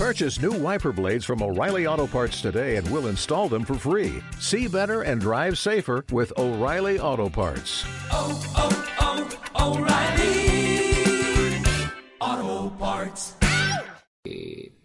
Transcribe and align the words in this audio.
Purchase 0.00 0.40
new 0.40 0.52
wiper 0.52 0.92
blades 0.92 1.26
from 1.26 1.42
O'Reilly 1.42 1.86
Auto 1.86 2.06
Parts 2.06 2.40
today 2.40 2.76
and 2.76 2.90
we'll 2.90 3.08
install 3.08 3.50
them 3.50 3.66
for 3.66 3.74
free. 3.74 4.22
See 4.38 4.66
better 4.66 5.02
and 5.02 5.20
drive 5.20 5.58
safer 5.58 6.06
with 6.10 6.32
O'Reilly 6.38 6.98
Auto 6.98 7.28
Parts. 7.28 7.84
oh, 8.10 8.40
oh, 8.56 8.72
O'Reilly 9.60 10.40
Auto 12.18 12.70
Parts. 12.78 13.34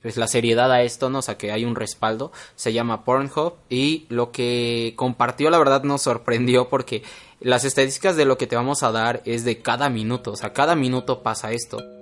pues 0.02 0.18
la 0.18 0.28
seriedad 0.28 0.70
a 0.70 0.82
esto, 0.82 1.10
¿no? 1.10 1.20
O 1.20 1.22
sea, 1.22 1.38
que 1.38 1.54
hay 1.54 1.64
un 1.64 1.76
respaldo, 1.76 2.34
se 2.58 2.74
llama 2.74 3.06
Pornhub 3.06 3.54
y 3.70 4.08
lo 4.10 4.34
que 4.34 4.96
compartió 4.98 5.50
la 5.50 5.58
verdad 5.58 5.84
nos 5.84 6.02
sorprendió 6.02 6.68
porque 6.68 7.04
las 7.40 7.64
estadísticas 7.64 8.18
de 8.18 8.26
lo 8.26 8.38
que 8.38 8.48
te 8.48 8.58
vamos 8.58 8.84
a 8.84 8.92
dar 8.92 9.22
es 9.24 9.46
de 9.46 9.62
cada 9.62 9.90
minuto, 9.90 10.34
o 10.34 10.36
sea, 10.36 10.52
cada 10.52 10.76
minuto 10.76 11.24
pasa 11.24 11.54
esto. 11.54 11.95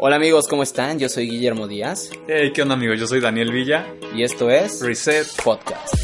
Hola 0.00 0.16
amigos, 0.16 0.46
¿cómo 0.48 0.62
están? 0.62 0.98
Yo 0.98 1.08
soy 1.08 1.28
Guillermo 1.28 1.66
Díaz 1.66 2.10
Hey, 2.26 2.52
¿qué 2.54 2.62
onda 2.62 2.74
amigos? 2.74 2.98
Yo 3.00 3.06
soy 3.06 3.20
Daniel 3.20 3.52
Villa. 3.52 3.86
y 4.14 4.22
esto 4.22 4.50
es 4.50 4.80
Reset. 4.80 5.26
Podcast. 5.42 5.94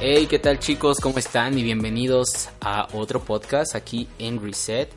Hey, 0.00 0.26
¿qué 0.28 0.38
tal 0.38 0.58
chicos? 0.58 1.00
¿Cómo 1.00 1.18
están? 1.18 1.58
Y 1.58 1.62
bienvenidos 1.62 2.50
a 2.60 2.88
otro 2.92 3.20
podcast 3.20 3.74
aquí 3.74 4.08
en 4.18 4.42
Reset. 4.42 4.90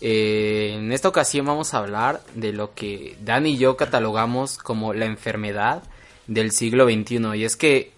Eh, 0.00 0.74
en 0.76 0.92
esta 0.92 1.08
ocasión 1.08 1.46
vamos 1.46 1.72
a 1.72 1.78
hablar 1.78 2.22
de 2.34 2.52
lo 2.52 2.74
que 2.74 3.16
Dan 3.22 3.46
y 3.46 3.56
yo 3.56 3.76
catalogamos 3.76 4.58
como 4.58 4.92
la 4.92 5.06
enfermedad 5.06 5.82
del 6.26 6.52
siglo 6.52 6.84
XXI. 6.84 7.34
Y 7.36 7.44
es 7.44 7.56
que 7.56 7.91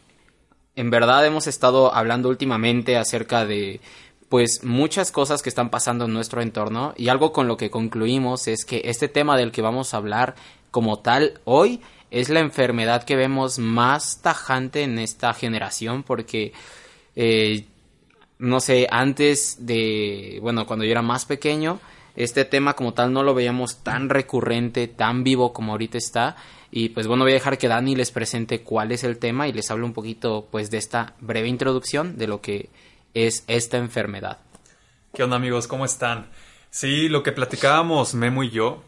en 0.76 0.90
verdad 0.90 1.24
hemos 1.26 1.46
estado 1.46 1.94
hablando 1.94 2.28
últimamente 2.28 2.96
acerca 2.96 3.44
de 3.46 3.80
pues 4.28 4.64
muchas 4.64 5.12
cosas 5.12 5.42
que 5.42 5.48
están 5.48 5.70
pasando 5.70 6.06
en 6.06 6.12
nuestro 6.12 6.42
entorno 6.42 6.94
y 6.96 7.08
algo 7.08 7.32
con 7.32 7.46
lo 7.46 7.56
que 7.56 7.70
concluimos 7.70 8.48
es 8.48 8.64
que 8.64 8.82
este 8.84 9.08
tema 9.08 9.36
del 9.36 9.52
que 9.52 9.62
vamos 9.62 9.94
a 9.94 9.98
hablar 9.98 10.34
como 10.70 10.98
tal 10.98 11.40
hoy 11.44 11.80
es 12.10 12.28
la 12.28 12.40
enfermedad 12.40 13.04
que 13.04 13.16
vemos 13.16 13.58
más 13.58 14.20
tajante 14.22 14.82
en 14.82 14.98
esta 14.98 15.32
generación 15.34 16.02
porque 16.02 16.52
eh, 17.16 17.66
no 18.38 18.60
sé, 18.60 18.86
antes 18.90 19.66
de, 19.66 20.38
bueno, 20.42 20.66
cuando 20.66 20.84
yo 20.84 20.90
era 20.90 21.02
más 21.02 21.24
pequeño, 21.24 21.80
este 22.16 22.44
tema 22.44 22.74
como 22.74 22.92
tal 22.92 23.12
no 23.12 23.22
lo 23.22 23.34
veíamos 23.34 23.78
tan 23.78 24.08
recurrente, 24.08 24.88
tan 24.88 25.24
vivo 25.24 25.52
como 25.52 25.72
ahorita 25.72 25.98
está. 25.98 26.36
Y 26.76 26.88
pues 26.88 27.06
bueno, 27.06 27.22
voy 27.22 27.30
a 27.30 27.34
dejar 27.34 27.56
que 27.56 27.68
Dani 27.68 27.94
les 27.94 28.10
presente 28.10 28.62
cuál 28.62 28.90
es 28.90 29.04
el 29.04 29.18
tema 29.18 29.46
y 29.46 29.52
les 29.52 29.70
hable 29.70 29.84
un 29.84 29.92
poquito 29.92 30.48
pues 30.50 30.72
de 30.72 30.78
esta 30.78 31.14
breve 31.20 31.46
introducción 31.46 32.18
de 32.18 32.26
lo 32.26 32.40
que 32.40 32.68
es 33.14 33.44
esta 33.46 33.76
enfermedad. 33.76 34.38
¿Qué 35.14 35.22
onda 35.22 35.36
amigos? 35.36 35.68
¿Cómo 35.68 35.84
están? 35.84 36.26
Sí, 36.70 37.08
lo 37.08 37.22
que 37.22 37.30
platicábamos 37.30 38.14
Memo 38.14 38.42
y 38.42 38.50
yo 38.50 38.82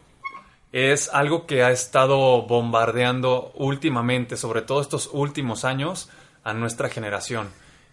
es 0.73 1.07
algo 1.13 1.47
que 1.47 1.63
ha 1.63 1.71
estado 1.71 2.41
bombardeando 2.41 3.53
últimamente, 3.55 4.35
sobre 4.35 4.63
todo 4.63 4.81
estos 4.81 5.09
últimos 5.13 5.63
años, 5.63 6.09
a 6.43 6.53
nuestra 6.53 6.89
generación. 6.89 7.47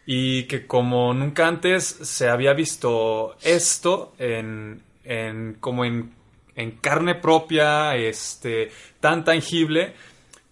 Y 0.07 0.49
que 0.49 0.67
como 0.67 1.15
nunca 1.15 1.47
antes 1.47 1.85
se 1.85 2.29
había 2.29 2.53
visto 2.53 3.37
esto 3.43 4.13
en, 4.19 4.83
en 5.05 5.55
como 5.61 5.85
en, 5.85 6.13
en 6.57 6.73
carne 6.73 7.15
propia, 7.15 7.97
este, 7.97 8.71
tan 9.01 9.25
tangible, 9.25 9.95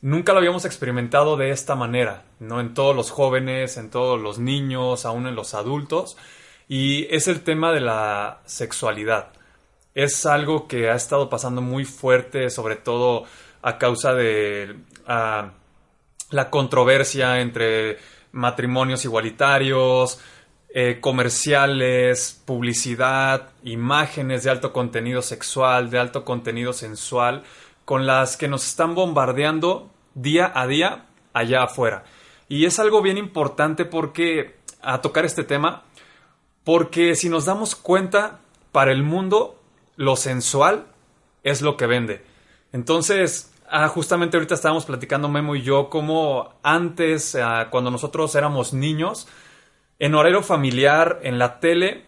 nunca 0.00 0.32
lo 0.32 0.38
habíamos 0.38 0.64
experimentado 0.64 1.36
de 1.36 1.50
esta 1.50 1.74
manera, 1.74 2.24
¿no? 2.40 2.60
En 2.60 2.74
todos 2.74 2.94
los 2.94 3.10
jóvenes, 3.10 3.76
en 3.76 3.90
todos 3.90 4.20
los 4.20 4.38
niños, 4.38 5.06
aún 5.06 5.26
en 5.26 5.34
los 5.34 5.54
adultos. 5.54 6.16
Y 6.68 7.06
es 7.14 7.28
el 7.28 7.42
tema 7.42 7.72
de 7.72 7.80
la 7.80 8.40
sexualidad. 8.44 9.32
Es 9.94 10.26
algo 10.26 10.68
que 10.68 10.90
ha 10.90 10.94
estado 10.94 11.28
pasando 11.28 11.60
muy 11.60 11.84
fuerte, 11.84 12.50
sobre 12.50 12.76
todo 12.76 13.24
a 13.62 13.78
causa 13.78 14.14
de 14.14 14.76
la 15.06 16.50
controversia 16.50 17.40
entre 17.40 17.98
matrimonios 18.32 19.04
igualitarios, 19.04 20.20
eh, 20.74 20.98
comerciales, 21.00 22.40
publicidad, 22.46 23.50
imágenes 23.62 24.44
de 24.44 24.50
alto 24.50 24.72
contenido 24.72 25.20
sexual, 25.20 25.90
de 25.90 25.98
alto 25.98 26.24
contenido 26.24 26.72
sensual, 26.72 27.42
con 27.84 28.06
las 28.06 28.36
que 28.36 28.48
nos 28.48 28.66
están 28.66 28.94
bombardeando 28.94 29.90
día 30.14 30.50
a 30.54 30.66
día 30.66 31.06
allá 31.34 31.64
afuera. 31.64 32.04
Y 32.48 32.64
es 32.64 32.78
algo 32.78 33.02
bien 33.02 33.18
importante 33.18 33.84
porque 33.84 34.56
a 34.80 35.00
tocar 35.00 35.24
este 35.24 35.44
tema, 35.44 35.82
porque 36.64 37.16
si 37.16 37.28
nos 37.28 37.44
damos 37.44 37.74
cuenta, 37.74 38.40
para 38.72 38.92
el 38.92 39.02
mundo 39.02 39.60
lo 39.96 40.16
sensual 40.16 40.86
es 41.42 41.60
lo 41.60 41.76
que 41.76 41.86
vende. 41.86 42.24
Entonces, 42.72 43.52
ah, 43.70 43.88
justamente 43.88 44.36
ahorita 44.36 44.54
estábamos 44.54 44.86
platicando 44.86 45.28
Memo 45.28 45.54
y 45.54 45.62
yo 45.62 45.90
cómo 45.90 46.54
antes, 46.62 47.34
ah, 47.34 47.68
cuando 47.70 47.90
nosotros 47.90 48.34
éramos 48.34 48.72
niños, 48.72 49.28
en 50.02 50.16
horario 50.16 50.42
familiar, 50.42 51.20
en 51.22 51.38
la 51.38 51.60
tele, 51.60 52.02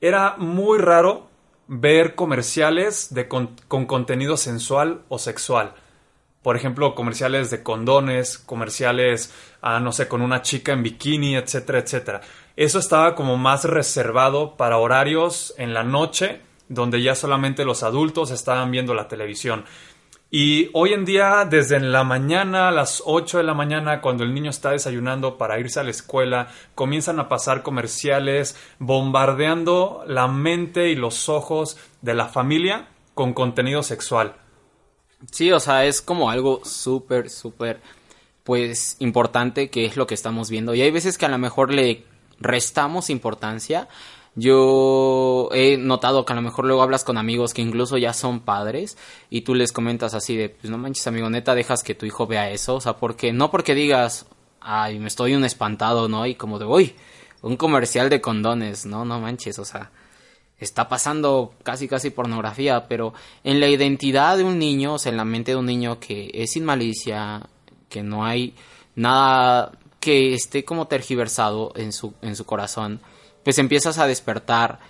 era 0.00 0.34
muy 0.36 0.78
raro 0.78 1.28
ver 1.68 2.16
comerciales 2.16 3.14
con, 3.28 3.54
con 3.68 3.86
contenido 3.86 4.36
sensual 4.36 5.02
o 5.08 5.20
sexual. 5.20 5.74
Por 6.42 6.56
ejemplo, 6.56 6.96
comerciales 6.96 7.48
de 7.52 7.62
condones, 7.62 8.36
comerciales, 8.36 9.32
ah, 9.62 9.78
no 9.78 9.92
sé, 9.92 10.08
con 10.08 10.22
una 10.22 10.42
chica 10.42 10.72
en 10.72 10.82
bikini, 10.82 11.36
etcétera, 11.36 11.78
etcétera. 11.78 12.20
Eso 12.56 12.80
estaba 12.80 13.14
como 13.14 13.36
más 13.36 13.62
reservado 13.62 14.56
para 14.56 14.78
horarios 14.78 15.54
en 15.56 15.72
la 15.72 15.84
noche, 15.84 16.40
donde 16.68 17.00
ya 17.00 17.14
solamente 17.14 17.64
los 17.64 17.84
adultos 17.84 18.32
estaban 18.32 18.72
viendo 18.72 18.92
la 18.92 19.06
televisión. 19.06 19.66
Y 20.30 20.70
hoy 20.72 20.92
en 20.92 21.04
día, 21.04 21.46
desde 21.48 21.78
la 21.78 22.02
mañana, 22.02 22.68
a 22.68 22.72
las 22.72 23.00
8 23.04 23.38
de 23.38 23.44
la 23.44 23.54
mañana, 23.54 24.00
cuando 24.00 24.24
el 24.24 24.34
niño 24.34 24.50
está 24.50 24.72
desayunando 24.72 25.38
para 25.38 25.60
irse 25.60 25.78
a 25.78 25.84
la 25.84 25.90
escuela, 25.90 26.48
comienzan 26.74 27.20
a 27.20 27.28
pasar 27.28 27.62
comerciales 27.62 28.56
bombardeando 28.80 30.02
la 30.08 30.26
mente 30.26 30.88
y 30.88 30.96
los 30.96 31.28
ojos 31.28 31.78
de 32.02 32.14
la 32.14 32.26
familia 32.26 32.88
con 33.14 33.34
contenido 33.34 33.84
sexual. 33.84 34.34
Sí, 35.30 35.52
o 35.52 35.60
sea, 35.60 35.84
es 35.86 36.02
como 36.02 36.28
algo 36.28 36.60
súper, 36.64 37.30
súper, 37.30 37.80
pues, 38.42 38.96
importante 38.98 39.70
que 39.70 39.86
es 39.86 39.96
lo 39.96 40.08
que 40.08 40.14
estamos 40.14 40.50
viendo. 40.50 40.74
Y 40.74 40.82
hay 40.82 40.90
veces 40.90 41.18
que 41.18 41.26
a 41.26 41.30
lo 41.30 41.38
mejor 41.38 41.72
le 41.72 42.04
restamos 42.40 43.10
importancia. 43.10 43.88
Yo 44.38 45.48
he 45.52 45.78
notado 45.78 46.26
que 46.26 46.32
a 46.34 46.36
lo 46.36 46.42
mejor 46.42 46.66
luego 46.66 46.82
hablas 46.82 47.04
con 47.04 47.16
amigos 47.16 47.54
que 47.54 47.62
incluso 47.62 47.96
ya 47.96 48.12
son 48.12 48.40
padres 48.40 48.98
y 49.30 49.40
tú 49.40 49.54
les 49.54 49.72
comentas 49.72 50.12
así 50.12 50.36
de, 50.36 50.50
pues 50.50 50.70
no 50.70 50.76
manches 50.76 51.06
amigo, 51.06 51.30
neta, 51.30 51.54
dejas 51.54 51.82
que 51.82 51.94
tu 51.94 52.04
hijo 52.04 52.26
vea 52.26 52.50
eso. 52.50 52.74
O 52.74 52.80
sea, 52.80 52.98
porque, 52.98 53.32
no 53.32 53.50
porque 53.50 53.74
digas, 53.74 54.26
ay, 54.60 54.98
me 54.98 55.08
estoy 55.08 55.34
un 55.34 55.44
espantado, 55.44 56.08
¿no? 56.08 56.26
Y 56.26 56.34
como 56.34 56.58
de, 56.58 56.66
uy, 56.66 56.94
un 57.40 57.56
comercial 57.56 58.10
de 58.10 58.20
condones, 58.20 58.84
no, 58.84 59.06
no 59.06 59.20
manches, 59.20 59.58
o 59.58 59.64
sea, 59.64 59.90
está 60.58 60.88
pasando 60.88 61.54
casi 61.62 61.88
casi 61.88 62.10
pornografía, 62.10 62.88
pero 62.88 63.14
en 63.44 63.60
la 63.60 63.68
identidad 63.68 64.36
de 64.36 64.44
un 64.44 64.58
niño, 64.58 64.94
o 64.94 64.98
sea, 64.98 65.12
en 65.12 65.18
la 65.18 65.24
mente 65.24 65.52
de 65.52 65.56
un 65.56 65.66
niño 65.66 65.98
que 65.98 66.30
es 66.34 66.52
sin 66.52 66.64
malicia, 66.64 67.48
que 67.88 68.02
no 68.02 68.24
hay 68.24 68.54
nada 68.94 69.72
que 70.00 70.34
esté 70.34 70.64
como 70.64 70.88
tergiversado 70.88 71.72
en 71.76 71.92
su, 71.92 72.14
en 72.22 72.36
su 72.36 72.44
corazón, 72.44 73.00
pues 73.46 73.58
empiezas 73.58 73.98
a 73.98 74.08
despertar 74.08 74.80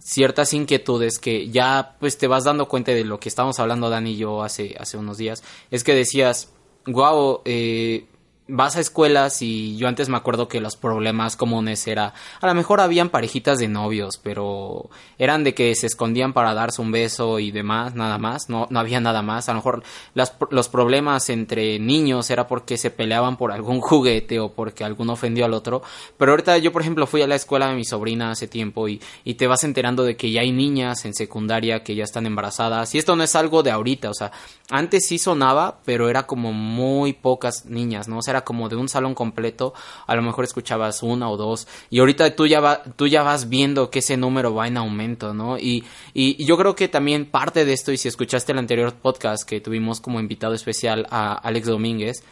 ciertas 0.00 0.54
inquietudes 0.54 1.18
que 1.18 1.48
ya 1.50 1.96
pues 1.98 2.16
te 2.16 2.28
vas 2.28 2.44
dando 2.44 2.68
cuenta 2.68 2.92
de 2.92 3.02
lo 3.02 3.18
que 3.18 3.28
estábamos 3.28 3.58
hablando 3.58 3.90
Dani 3.90 4.12
y 4.12 4.16
yo 4.16 4.44
hace, 4.44 4.76
hace 4.78 4.96
unos 4.96 5.18
días, 5.18 5.42
es 5.72 5.82
que 5.82 5.92
decías, 5.92 6.52
wow, 6.86 7.40
eh, 7.44 8.06
vas 8.48 8.76
a 8.76 8.80
escuelas 8.80 9.42
y 9.42 9.76
yo 9.76 9.88
antes 9.88 10.08
me 10.08 10.16
acuerdo 10.16 10.48
que 10.48 10.60
los 10.60 10.76
problemas 10.76 11.36
comunes 11.36 11.86
era, 11.86 12.14
a 12.40 12.46
lo 12.46 12.54
mejor 12.54 12.80
habían 12.80 13.08
parejitas 13.08 13.58
de 13.58 13.68
novios, 13.68 14.18
pero 14.22 14.88
eran 15.18 15.44
de 15.44 15.54
que 15.54 15.74
se 15.74 15.86
escondían 15.86 16.32
para 16.32 16.54
darse 16.54 16.80
un 16.80 16.92
beso 16.92 17.38
y 17.38 17.50
demás, 17.50 17.94
nada 17.94 18.18
más, 18.18 18.48
no, 18.48 18.66
no 18.70 18.78
había 18.78 19.00
nada 19.00 19.22
más, 19.22 19.48
a 19.48 19.52
lo 19.52 19.58
mejor 19.58 19.82
las, 20.14 20.34
los 20.50 20.68
problemas 20.68 21.28
entre 21.30 21.78
niños 21.78 22.30
era 22.30 22.46
porque 22.46 22.76
se 22.76 22.90
peleaban 22.90 23.36
por 23.36 23.52
algún 23.52 23.80
juguete 23.80 24.38
o 24.38 24.52
porque 24.52 24.84
alguno 24.84 25.14
ofendió 25.14 25.44
al 25.44 25.54
otro, 25.54 25.82
pero 26.16 26.32
ahorita 26.32 26.58
yo 26.58 26.72
por 26.72 26.82
ejemplo 26.82 27.06
fui 27.06 27.22
a 27.22 27.26
la 27.26 27.34
escuela 27.34 27.68
de 27.68 27.74
mi 27.74 27.84
sobrina 27.84 28.30
hace 28.30 28.46
tiempo 28.46 28.88
y, 28.88 29.00
y 29.24 29.34
te 29.34 29.46
vas 29.46 29.64
enterando 29.64 30.04
de 30.04 30.16
que 30.16 30.30
ya 30.30 30.42
hay 30.42 30.52
niñas 30.52 31.04
en 31.04 31.14
secundaria 31.14 31.82
que 31.82 31.94
ya 31.94 32.04
están 32.04 32.26
embarazadas. 32.26 32.94
Y 32.94 32.98
esto 32.98 33.16
no 33.16 33.22
es 33.22 33.34
algo 33.34 33.62
de 33.62 33.70
ahorita, 33.70 34.10
o 34.10 34.14
sea, 34.14 34.32
antes 34.70 35.06
sí 35.06 35.18
sonaba, 35.18 35.78
pero 35.84 36.08
era 36.08 36.26
como 36.26 36.52
muy 36.52 37.12
pocas 37.12 37.66
niñas, 37.66 38.08
¿no? 38.08 38.18
O 38.18 38.22
sea, 38.22 38.35
como 38.44 38.68
de 38.68 38.76
un 38.76 38.88
salón 38.88 39.14
completo, 39.14 39.74
a 40.06 40.14
lo 40.16 40.22
mejor 40.22 40.44
escuchabas 40.44 41.02
una 41.02 41.30
o 41.30 41.36
dos, 41.36 41.66
y 41.90 42.00
ahorita 42.00 42.34
tú 42.34 42.46
ya, 42.46 42.82
tú 42.96 43.06
ya 43.06 43.22
vas 43.22 43.48
viendo 43.48 43.90
que 43.90 44.00
ese 44.00 44.16
número 44.16 44.54
va 44.54 44.66
en 44.66 44.76
aumento, 44.76 45.34
¿no? 45.34 45.58
Y, 45.58 45.84
y 46.14 46.44
yo 46.44 46.56
creo 46.56 46.74
que 46.74 46.88
también 46.88 47.26
parte 47.26 47.64
de 47.64 47.72
esto, 47.72 47.92
y 47.92 47.96
si 47.96 48.08
escuchaste 48.08 48.52
el 48.52 48.58
anterior 48.58 48.94
podcast 48.94 49.48
que 49.48 49.60
tuvimos 49.60 50.00
como 50.00 50.20
invitado 50.20 50.54
especial 50.54 51.06
a 51.10 51.34
Alex 51.34 51.66
Domínguez, 51.66 52.22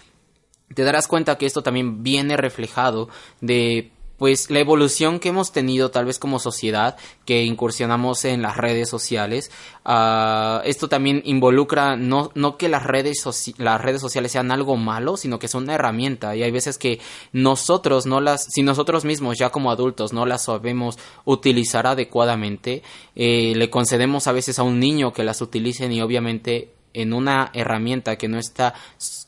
te 0.75 0.83
darás 0.83 1.07
cuenta 1.07 1.37
que 1.37 1.47
esto 1.47 1.63
también 1.63 2.03
viene 2.03 2.37
reflejado 2.37 3.09
de 3.41 3.91
pues 4.19 4.51
la 4.51 4.61
evolución 4.61 5.19
que 5.19 5.31
hemos 5.31 5.53
tenido 5.53 5.91
tal 5.91 6.05
vez 6.05 6.19
como 6.19 6.39
sociedad, 6.39 6.97
que 7.25 7.45
incursionamos 7.45 8.25
en 8.25 8.43
las 8.43 8.57
redes 8.57 8.89
sociales, 8.89 9.51
ah, 9.85 10.63
esto 10.65 10.89
también 10.89 11.23
involucra 11.25 11.97
no, 11.97 12.31
no 12.35 12.57
que 12.57 12.69
las 12.69 12.85
redes, 12.85 13.25
las 13.59 13.81
redes 13.81 14.01
sociales 14.01 14.33
sean 14.33 14.51
algo 14.51 14.77
malo, 14.77 15.17
sino 15.17 15.39
que 15.39 15.49
son 15.49 15.65
una 15.65 15.75
herramienta. 15.75 16.37
Y 16.37 16.43
hay 16.43 16.51
veces 16.51 16.79
que 16.79 17.01
nosotros 17.33 18.07
no 18.07 18.21
las, 18.21 18.45
si 18.45 18.63
nosotros 18.63 19.05
mismos 19.05 19.39
ya 19.39 19.51
como 19.51 19.71
adultos 19.71 20.13
no 20.13 20.27
las 20.27 20.45
sabemos 20.45 20.99
utilizar 21.25 21.87
adecuadamente, 21.87 22.83
eh, 23.17 23.53
le 23.57 23.71
concedemos 23.71 24.27
a 24.27 24.33
veces 24.33 24.59
a 24.59 24.63
un 24.63 24.79
niño 24.81 25.13
que 25.13 25.25
las 25.25 25.41
utilicen 25.41 25.93
y 25.93 26.03
obviamente 26.03 26.75
en 26.95 27.13
una 27.13 27.51
herramienta 27.53 28.17
que 28.17 28.29
no 28.29 28.39
está 28.39 28.75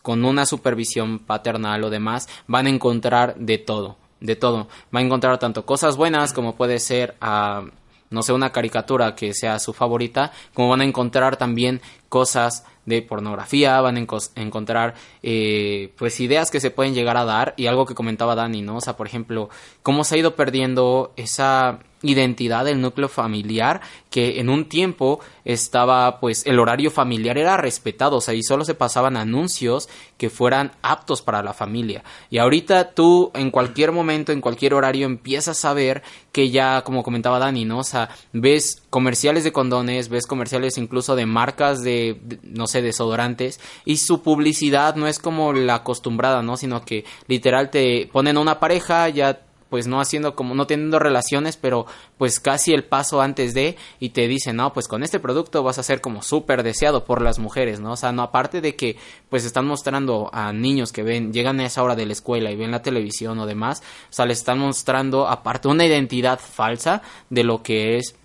con 0.00 0.24
una 0.24 0.46
supervisión 0.46 1.18
paternal 1.18 1.84
o 1.84 1.90
demás, 1.90 2.28
van 2.46 2.66
a 2.66 2.70
encontrar 2.70 3.36
de 3.36 3.58
todo, 3.58 3.96
de 4.20 4.36
todo. 4.36 4.68
Va 4.94 5.00
a 5.00 5.02
encontrar 5.02 5.38
tanto 5.38 5.64
cosas 5.66 5.96
buenas 5.96 6.32
como 6.32 6.54
puede 6.56 6.78
ser, 6.78 7.16
ah, 7.20 7.64
no 8.10 8.22
sé, 8.22 8.32
una 8.32 8.50
caricatura 8.52 9.14
que 9.14 9.34
sea 9.34 9.58
su 9.58 9.72
favorita, 9.72 10.32
como 10.54 10.68
van 10.68 10.80
a 10.80 10.84
encontrar 10.84 11.36
también 11.36 11.80
cosas 12.08 12.64
de 12.84 13.02
pornografía, 13.02 13.80
van 13.80 13.96
a 13.96 14.00
enco- 14.00 14.30
encontrar 14.36 14.94
eh, 15.24 15.92
pues 15.98 16.20
ideas 16.20 16.52
que 16.52 16.60
se 16.60 16.70
pueden 16.70 16.94
llegar 16.94 17.16
a 17.16 17.24
dar 17.24 17.52
y 17.56 17.66
algo 17.66 17.84
que 17.84 17.96
comentaba 17.96 18.36
Dani, 18.36 18.62
¿no? 18.62 18.76
O 18.76 18.80
sea, 18.80 18.96
por 18.96 19.08
ejemplo, 19.08 19.50
cómo 19.82 20.04
se 20.04 20.14
ha 20.14 20.18
ido 20.18 20.36
perdiendo 20.36 21.12
esa 21.16 21.80
identidad 22.02 22.64
del 22.64 22.80
núcleo 22.80 23.08
familiar 23.08 23.80
que 24.10 24.40
en 24.40 24.48
un 24.48 24.68
tiempo 24.68 25.20
estaba 25.44 26.20
pues 26.20 26.46
el 26.46 26.58
horario 26.58 26.90
familiar 26.90 27.38
era 27.38 27.56
respetado, 27.56 28.16
o 28.16 28.20
sea, 28.20 28.34
y 28.34 28.42
solo 28.42 28.64
se 28.64 28.74
pasaban 28.74 29.16
anuncios 29.16 29.88
que 30.16 30.30
fueran 30.30 30.72
aptos 30.82 31.22
para 31.22 31.42
la 31.42 31.52
familia. 31.52 32.02
Y 32.30 32.38
ahorita 32.38 32.92
tú 32.92 33.30
en 33.34 33.50
cualquier 33.50 33.92
momento, 33.92 34.32
en 34.32 34.40
cualquier 34.40 34.74
horario 34.74 35.06
empiezas 35.06 35.64
a 35.64 35.74
ver 35.74 36.02
que 36.32 36.50
ya 36.50 36.82
como 36.82 37.02
comentaba 37.02 37.38
Dani, 37.38 37.64
¿no? 37.64 37.78
O 37.78 37.84
sea, 37.84 38.08
ves 38.32 38.82
comerciales 38.90 39.44
de 39.44 39.52
condones, 39.52 40.08
ves 40.08 40.26
comerciales 40.26 40.78
incluso 40.78 41.16
de 41.16 41.26
marcas 41.26 41.82
de, 41.82 42.20
no 42.42 42.66
sé, 42.66 42.82
desodorantes 42.82 43.60
y 43.84 43.98
su 43.98 44.22
publicidad 44.22 44.96
no 44.96 45.06
es 45.06 45.18
como 45.18 45.52
la 45.52 45.76
acostumbrada, 45.76 46.42
¿no? 46.42 46.56
Sino 46.56 46.84
que 46.84 47.04
literal 47.26 47.70
te 47.70 48.08
ponen 48.12 48.38
una 48.38 48.60
pareja 48.60 49.08
ya 49.08 49.45
pues 49.68 49.86
no 49.86 50.00
haciendo 50.00 50.34
como 50.34 50.54
no 50.54 50.66
teniendo 50.66 50.98
relaciones 50.98 51.56
pero 51.56 51.86
pues 52.18 52.40
casi 52.40 52.72
el 52.72 52.84
paso 52.84 53.20
antes 53.20 53.54
de 53.54 53.76
y 54.00 54.10
te 54.10 54.28
dicen 54.28 54.56
no 54.56 54.72
pues 54.72 54.88
con 54.88 55.02
este 55.02 55.20
producto 55.20 55.62
vas 55.62 55.78
a 55.78 55.82
ser 55.82 56.00
como 56.00 56.22
súper 56.22 56.62
deseado 56.62 57.04
por 57.04 57.22
las 57.22 57.38
mujeres 57.38 57.80
no 57.80 57.92
o 57.92 57.96
sea 57.96 58.12
no 58.12 58.22
aparte 58.22 58.60
de 58.60 58.76
que 58.76 58.96
pues 59.28 59.44
están 59.44 59.66
mostrando 59.66 60.30
a 60.32 60.52
niños 60.52 60.92
que 60.92 61.02
ven 61.02 61.32
llegan 61.32 61.60
a 61.60 61.66
esa 61.66 61.82
hora 61.82 61.96
de 61.96 62.06
la 62.06 62.12
escuela 62.12 62.50
y 62.50 62.56
ven 62.56 62.70
la 62.70 62.82
televisión 62.82 63.38
o 63.38 63.46
demás 63.46 63.82
o 64.10 64.12
sea 64.12 64.26
les 64.26 64.38
están 64.38 64.58
mostrando 64.58 65.28
aparte 65.28 65.68
una 65.68 65.84
identidad 65.86 66.38
falsa 66.38 67.02
de 67.30 67.44
lo 67.44 67.62
que 67.62 67.98
es 67.98 68.16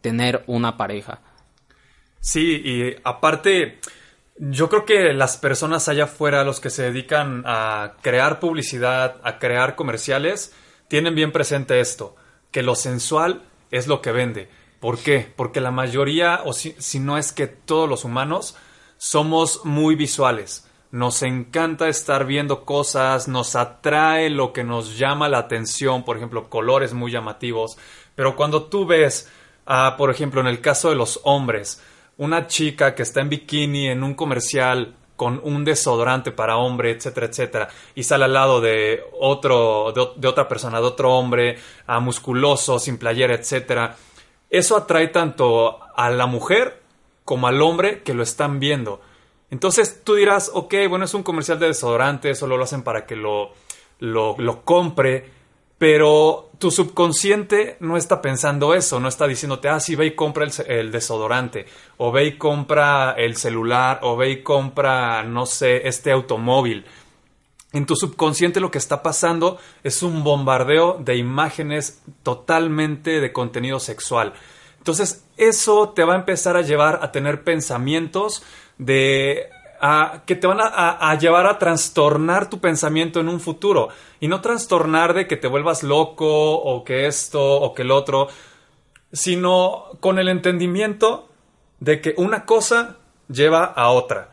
tener 0.00 0.44
una 0.46 0.76
pareja. 0.76 1.20
Sí, 2.20 2.60
y 2.64 2.96
aparte, 3.04 3.80
yo 4.36 4.68
creo 4.68 4.84
que 4.84 5.12
las 5.14 5.36
personas 5.36 5.88
allá 5.88 6.04
afuera, 6.04 6.44
los 6.44 6.60
que 6.60 6.70
se 6.70 6.82
dedican 6.84 7.42
a 7.46 7.94
crear 8.02 8.40
publicidad, 8.40 9.16
a 9.22 9.38
crear 9.38 9.74
comerciales, 9.76 10.54
tienen 10.90 11.14
bien 11.14 11.30
presente 11.30 11.78
esto, 11.78 12.16
que 12.50 12.64
lo 12.64 12.74
sensual 12.74 13.44
es 13.70 13.86
lo 13.86 14.02
que 14.02 14.10
vende. 14.10 14.50
¿Por 14.80 14.98
qué? 14.98 15.32
Porque 15.36 15.60
la 15.60 15.70
mayoría, 15.70 16.40
o 16.44 16.52
si, 16.52 16.98
no 16.98 17.16
es 17.16 17.30
que 17.30 17.46
todos 17.46 17.88
los 17.88 18.04
humanos, 18.04 18.56
somos 18.98 19.64
muy 19.64 19.94
visuales. 19.94 20.68
Nos 20.90 21.22
encanta 21.22 21.88
estar 21.88 22.26
viendo 22.26 22.64
cosas, 22.64 23.28
nos 23.28 23.54
atrae 23.54 24.30
lo 24.30 24.52
que 24.52 24.64
nos 24.64 24.98
llama 24.98 25.28
la 25.28 25.38
atención, 25.38 26.04
por 26.04 26.16
ejemplo, 26.16 26.50
colores 26.50 26.92
muy 26.92 27.12
llamativos. 27.12 27.78
Pero 28.16 28.34
cuando 28.34 28.64
tú 28.64 28.84
ves, 28.84 29.30
ah, 29.66 29.94
por 29.96 30.10
ejemplo, 30.10 30.40
en 30.40 30.48
el 30.48 30.60
caso 30.60 30.88
de 30.88 30.96
los 30.96 31.20
hombres, 31.22 31.80
una 32.16 32.48
chica 32.48 32.96
que 32.96 33.04
está 33.04 33.20
en 33.20 33.28
bikini 33.28 33.86
en 33.86 34.02
un 34.02 34.14
comercial 34.14 34.96
con 35.20 35.38
un 35.44 35.66
desodorante 35.66 36.30
para 36.30 36.56
hombre, 36.56 36.92
etcétera, 36.92 37.26
etcétera, 37.26 37.68
y 37.94 38.04
sale 38.04 38.24
al 38.24 38.32
lado 38.32 38.62
de 38.62 39.02
otro, 39.20 39.92
de, 39.92 40.26
otra 40.26 40.48
persona, 40.48 40.80
de 40.80 40.86
otro 40.86 41.12
hombre, 41.12 41.58
ah, 41.86 42.00
musculoso, 42.00 42.78
sin 42.78 42.96
playera, 42.96 43.34
etcétera. 43.34 43.96
Eso 44.48 44.78
atrae 44.78 45.08
tanto 45.08 45.78
a 45.94 46.08
la 46.08 46.24
mujer 46.24 46.80
como 47.26 47.48
al 47.48 47.60
hombre 47.60 48.02
que 48.02 48.14
lo 48.14 48.22
están 48.22 48.60
viendo. 48.60 49.02
Entonces 49.50 50.02
tú 50.04 50.14
dirás, 50.14 50.50
ok, 50.54 50.74
bueno, 50.88 51.04
es 51.04 51.12
un 51.12 51.22
comercial 51.22 51.58
de 51.58 51.66
desodorante, 51.66 52.34
solo 52.34 52.56
lo 52.56 52.64
hacen 52.64 52.82
para 52.82 53.04
que 53.04 53.16
lo, 53.16 53.52
lo 53.98 54.62
compre, 54.64 55.28
pero 55.80 56.50
tu 56.58 56.70
subconsciente 56.70 57.78
no 57.80 57.96
está 57.96 58.20
pensando 58.20 58.74
eso, 58.74 59.00
no 59.00 59.08
está 59.08 59.26
diciéndote, 59.26 59.70
ah, 59.70 59.80
sí, 59.80 59.94
ve 59.94 60.04
y 60.04 60.14
compra 60.14 60.46
el, 60.66 60.92
desodorante, 60.92 61.64
o 61.96 62.12
ve 62.12 62.26
y 62.26 62.36
compra 62.36 63.12
el 63.12 63.34
celular, 63.34 64.00
o 64.02 64.14
ve 64.14 64.28
y 64.28 64.42
compra, 64.42 65.22
no 65.22 65.46
sé, 65.46 65.88
este 65.88 66.12
automóvil. 66.12 66.84
En 67.72 67.86
tu 67.86 67.96
subconsciente 67.96 68.60
lo 68.60 68.70
que 68.70 68.76
está 68.76 69.02
pasando 69.02 69.56
es 69.82 70.02
un 70.02 70.22
bombardeo 70.22 70.98
de 71.02 71.16
imágenes 71.16 72.02
totalmente 72.22 73.22
de 73.22 73.32
contenido 73.32 73.80
sexual. 73.80 74.34
Entonces, 74.76 75.24
eso 75.38 75.94
te 75.96 76.04
va 76.04 76.12
a 76.12 76.18
empezar 76.18 76.58
a 76.58 76.62
llevar 76.62 76.98
a 77.02 77.10
tener 77.10 77.42
pensamientos 77.42 78.42
de 78.76 79.48
a, 79.80 80.22
que 80.26 80.36
te 80.36 80.46
van 80.46 80.60
a, 80.60 80.66
a, 80.66 81.10
a, 81.10 81.18
llevar 81.18 81.46
a 81.46 81.58
trastornar 81.58 82.50
tu 82.50 82.60
pensamiento 82.60 83.20
en 83.20 83.28
un 83.28 83.40
futuro. 83.40 83.88
Y 84.20 84.28
no 84.28 84.40
trastornar 84.40 85.14
de 85.14 85.26
que 85.26 85.36
te 85.36 85.48
vuelvas 85.48 85.82
loco 85.82 86.54
o 86.54 86.84
que 86.84 87.06
esto 87.06 87.42
o 87.42 87.74
que 87.74 87.82
el 87.82 87.90
otro, 87.90 88.28
sino 89.12 89.86
con 90.00 90.18
el 90.18 90.28
entendimiento 90.28 91.28
de 91.80 92.00
que 92.00 92.14
una 92.16 92.44
cosa 92.44 92.98
lleva 93.28 93.64
a 93.64 93.90
otra. 93.90 94.30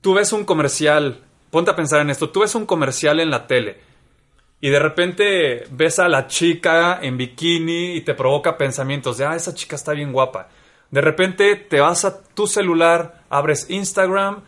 Tú 0.00 0.14
ves 0.14 0.32
un 0.32 0.44
comercial, 0.44 1.22
ponte 1.50 1.70
a 1.70 1.76
pensar 1.76 2.00
en 2.00 2.10
esto, 2.10 2.30
tú 2.30 2.40
ves 2.40 2.54
un 2.54 2.66
comercial 2.66 3.20
en 3.20 3.30
la 3.30 3.46
tele 3.46 3.92
y 4.60 4.70
de 4.70 4.78
repente 4.78 5.64
ves 5.70 5.98
a 5.98 6.08
la 6.08 6.28
chica 6.28 7.00
en 7.02 7.16
bikini 7.16 7.96
y 7.96 8.00
te 8.02 8.14
provoca 8.14 8.56
pensamientos 8.56 9.18
de, 9.18 9.24
ah, 9.24 9.34
esa 9.34 9.54
chica 9.54 9.74
está 9.74 9.92
bien 9.92 10.12
guapa. 10.12 10.48
De 10.90 11.00
repente 11.00 11.56
te 11.56 11.80
vas 11.80 12.04
a 12.04 12.22
tu 12.22 12.46
celular, 12.46 13.24
abres 13.28 13.68
Instagram, 13.70 14.42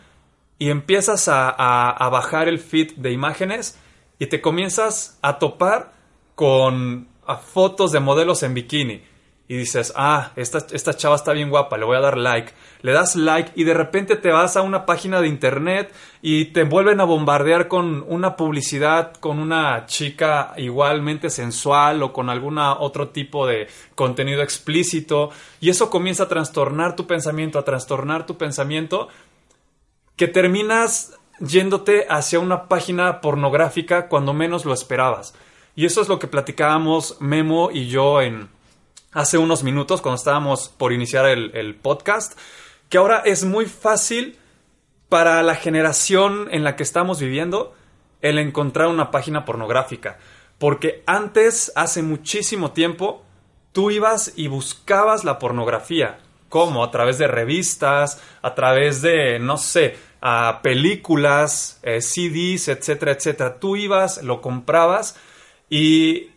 y 0.59 0.71
empiezas 0.71 1.29
a, 1.29 1.49
a, 1.49 2.09
bajar 2.09 2.49
el 2.49 2.59
feed 2.59 2.93
de 2.97 3.13
imágenes 3.13 3.79
y 4.19 4.27
te 4.27 4.41
comienzas 4.41 5.19
a 5.23 5.39
topar 5.39 5.93
con 6.35 7.09
fotos 7.53 7.93
de 7.93 8.01
modelos 8.01 8.43
en 8.43 8.55
bikini. 8.55 9.03
Y 9.47 9.59
dices, 9.59 9.93
ah, 9.95 10.33
esta, 10.37 10.67
esta 10.73 10.95
chava 10.95 11.17
está 11.17 11.35
bien 11.35 11.51
guapa, 11.51 11.77
le 11.77 11.85
voy 11.85 11.99
a 11.99 12.01
dar 12.01 12.17
like. 12.17 12.53
Le 12.81 12.93
das 12.93 13.15
like 13.15 13.53
y 13.55 13.65
de 13.65 13.75
repente 13.75 14.17
te 14.17 14.31
vas 14.31 14.57
a 14.57 14.63
una 14.63 14.87
página 14.87 15.21
de 15.21 15.29
internet 15.29 15.93
y 16.23 16.47
te 16.47 16.65
vuelven 16.65 16.99
a 17.01 17.05
bombardear 17.05 17.69
con 17.69 18.07
una 18.09 18.37
publicidad, 18.37 19.13
con 19.21 19.39
una 19.39 19.85
chica 19.85 20.55
igualmente 20.57 21.29
sensual 21.29 22.03
o 22.03 22.11
con 22.15 22.31
algún 22.31 22.57
otro 22.57 23.09
tipo 23.09 23.47
de 23.47 23.69
contenido 23.95 24.43
explícito. 24.43 25.29
Y 25.61 25.69
eso 25.69 25.91
comienza 25.91 26.23
a 26.23 26.29
trastornar 26.29 26.97
tu 26.97 27.07
pensamiento, 27.07 27.59
a 27.59 27.67
trastornar 27.67 28.25
tu 28.25 28.39
pensamiento 28.39 29.09
que 30.17 30.29
terminas 30.29 31.19
yéndote 31.41 32.07
hacia 32.09 32.41
una 32.41 32.69
página 32.69 33.21
pornográfica 33.21 34.09
cuando 34.09 34.33
menos 34.33 34.65
lo 34.65 34.73
esperabas. 34.73 35.35
Y 35.77 35.87
eso 35.87 36.01
es 36.01 36.09
lo 36.09 36.19
que 36.19 36.29
platicábamos 36.29 37.17
Memo 37.21 37.71
y 37.73 37.89
yo 37.89 38.23
en 38.23 38.49
hace 39.13 39.39
unos 39.39 39.63
minutos 39.63 40.01
cuando 40.03 40.17
estábamos 40.17 40.69
por 40.69 40.93
iniciar 40.93 41.27
el, 41.27 41.55
el 41.55 41.75
podcast, 41.75 42.39
que 42.89 42.99
ahora 42.99 43.23
es 43.25 43.45
muy 43.45 43.67
fácil 43.67 44.39
para 45.09 45.43
la 45.43 45.55
generación 45.55 46.49
en 46.51 46.65
la 46.65 46.77
que 46.77 46.83
estamos 46.83 47.21
viviendo 47.21 47.75
el 48.21 48.39
encontrar 48.39 48.89
una 48.89 49.11
página 49.11 49.45
pornográfica. 49.45 50.19
Porque 50.59 51.03
antes, 51.07 51.73
hace 51.77 52.03
muchísimo 52.03 52.73
tiempo, 52.73 53.23
tú 53.73 53.91
ibas 53.91 54.33
y 54.37 54.49
buscabas 54.49 55.25
la 55.25 55.39
pornografía. 55.39 56.19
¿Cómo? 56.55 56.85
A 56.85 56.91
través 56.93 57.19
de 57.19 57.27
revistas, 57.27 58.21
a 58.41 58.55
través 58.55 59.03
de, 59.03 59.41
no 59.41 59.59
sé, 59.59 59.97
a 60.21 60.61
películas, 60.63 61.81
eh, 61.83 62.01
CDs, 62.01 62.69
etcétera, 62.69 63.11
etcétera. 63.11 63.59
Tú 63.59 63.75
ibas, 63.75 64.23
lo 64.23 64.41
comprabas 64.41 65.17
y 65.69 66.31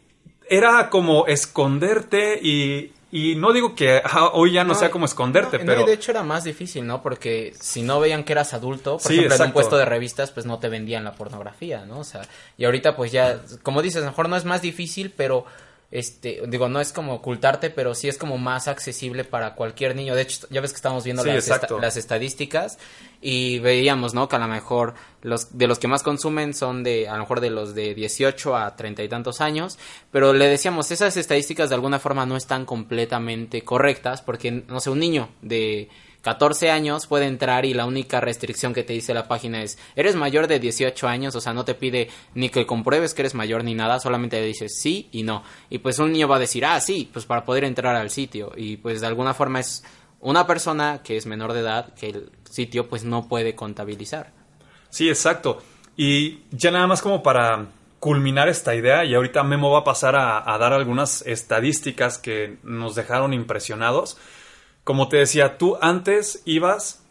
era 0.49 0.89
como 0.89 1.27
esconderte 1.27 2.39
y, 2.41 2.93
y 3.11 3.35
no 3.35 3.53
digo 3.53 3.75
que 3.75 4.01
hoy 4.33 4.53
ya 4.53 4.63
no, 4.63 4.73
no, 4.73 4.79
sea 4.79 4.89
como 4.89 5.05
esconderte, 5.05 5.59
no, 5.59 5.65
pero... 5.67 5.81
No, 5.81 5.85
de 5.85 5.93
hecho 5.93 6.09
era 6.09 6.23
más 6.23 6.45
difícil, 6.45 6.87
¿no? 6.87 7.03
Porque 7.03 7.53
si 7.59 7.83
no 7.83 7.99
veían 7.99 8.23
que 8.23 8.33
eras 8.33 8.55
adulto, 8.55 8.93
por 8.93 9.01
sí, 9.01 9.19
ejemplo, 9.19 9.35
exacto. 9.35 9.43
en 9.43 9.49
un 9.49 9.53
puesto 9.53 9.77
de 9.77 9.85
revistas, 9.85 10.31
pues 10.31 10.47
no 10.47 10.57
te 10.57 10.67
vendían 10.67 11.03
la 11.03 11.13
pornografía, 11.13 11.85
¿no? 11.85 11.99
O 11.99 12.03
sea, 12.03 12.23
y 12.57 12.65
ahorita 12.65 12.95
pues 12.95 13.11
ya, 13.11 13.39
como 13.61 13.83
dices, 13.83 14.03
mejor 14.03 14.29
no 14.29 14.35
es 14.35 14.45
más 14.45 14.63
difícil, 14.63 15.13
pero 15.15 15.45
este, 15.89 16.41
digo, 16.47 16.67
no 16.67 16.81
es 16.81 16.91
como 16.91 17.13
ocultarte, 17.13 17.69
pero 17.69 17.95
sí 17.95 18.09
es 18.09 18.17
como 18.17 18.37
más 18.37 18.67
accesible 18.67 19.23
para 19.23 19.55
cualquier 19.55 19.95
niño. 19.95 20.15
De 20.15 20.23
hecho, 20.23 20.45
ya 20.49 20.59
ves 20.61 20.71
que 20.71 20.75
estamos 20.77 21.03
viendo 21.05 21.23
Sí, 21.23 21.29
las, 21.29 21.47
esta- 21.47 21.77
las 21.79 21.95
estadísticas 21.95 22.77
y 23.21 23.59
veíamos, 23.59 24.13
¿no? 24.13 24.27
Que 24.27 24.35
a 24.35 24.39
lo 24.39 24.47
mejor 24.47 24.95
los 25.21 25.57
de 25.57 25.65
los 25.67 25.79
que 25.79 25.87
más 25.87 26.03
consumen 26.03 26.53
son 26.53 26.83
de, 26.83 27.07
a 27.07 27.13
lo 27.13 27.19
mejor 27.21 27.39
de 27.39 27.49
los 27.49 27.73
de 27.73 27.95
18 27.95 28.55
a 28.57 28.75
30 28.75 29.01
y 29.03 29.07
tantos 29.09 29.39
años, 29.41 29.79
pero 30.11 30.33
le 30.33 30.47
decíamos, 30.47 30.91
esas 30.91 31.15
estadísticas 31.15 31.69
de 31.69 31.75
alguna 31.75 31.99
forma 31.99 32.25
no 32.25 32.35
están 32.35 32.65
completamente 32.65 33.61
correctas 33.63 34.21
porque, 34.21 34.51
no 34.51 34.79
sé, 34.81 34.89
un 34.89 34.99
niño 34.99 35.29
de 35.41 35.89
14 36.27 36.71
años 36.71 37.07
puede 37.07 37.25
entrar 37.25 37.63
y 37.63 37.73
la 37.73 37.85
única 37.85 38.19
restricción 38.19 38.73
que 38.73 38.83
te 38.83 38.91
dice 38.91 39.13
la 39.13 39.29
página 39.29 39.63
es, 39.63 39.77
eres 39.95 40.17
mayor 40.17 40.47
de 40.47 40.59
18 40.59 41.07
años, 41.07 41.33
o 41.37 41.39
sea, 41.39 41.53
no 41.53 41.63
te 41.63 41.73
pide 41.73 42.09
ni 42.33 42.49
que 42.49 42.65
compruebes 42.65 43.13
que 43.13 43.21
eres 43.21 43.33
mayor 43.33 43.63
ni 43.63 43.75
nada, 43.75 43.97
solamente 44.01 44.41
le 44.41 44.47
dices 44.47 44.77
sí 44.77 45.07
y 45.13 45.23
no. 45.23 45.45
Y 45.69 45.77
pues 45.77 45.99
un 45.99 46.11
niño 46.11 46.27
va 46.27 46.35
a 46.35 46.39
decir, 46.39 46.65
ah, 46.65 46.81
sí, 46.81 47.09
pues 47.13 47.25
para 47.25 47.45
poder 47.45 47.63
entrar 47.63 47.95
al 47.95 48.09
sitio. 48.09 48.51
Y 48.57 48.75
pues 48.75 48.99
de 48.99 49.07
alguna 49.07 49.33
forma 49.33 49.61
es 49.61 49.85
una 50.19 50.45
persona 50.45 50.99
que 51.01 51.15
es 51.15 51.25
menor 51.27 51.53
de 51.53 51.61
edad 51.61 51.93
que 51.93 52.09
el 52.09 52.29
sitio 52.43 52.89
pues 52.89 53.05
no 53.05 53.29
puede 53.29 53.55
contabilizar. 53.55 54.33
Sí, 54.89 55.07
exacto. 55.07 55.59
Y 55.95 56.41
ya 56.51 56.71
nada 56.71 56.87
más 56.87 57.01
como 57.01 57.23
para 57.23 57.67
culminar 57.99 58.49
esta 58.49 58.75
idea, 58.75 59.05
y 59.05 59.15
ahorita 59.15 59.43
Memo 59.43 59.71
va 59.71 59.79
a 59.79 59.83
pasar 59.85 60.17
a, 60.17 60.53
a 60.53 60.57
dar 60.57 60.73
algunas 60.73 61.25
estadísticas 61.25 62.17
que 62.17 62.57
nos 62.63 62.95
dejaron 62.95 63.33
impresionados. 63.33 64.17
Como 64.87 65.09
te 65.09 65.17
decía, 65.17 65.57
tú 65.57 65.77
antes 65.81 66.41
ibas 66.45 67.03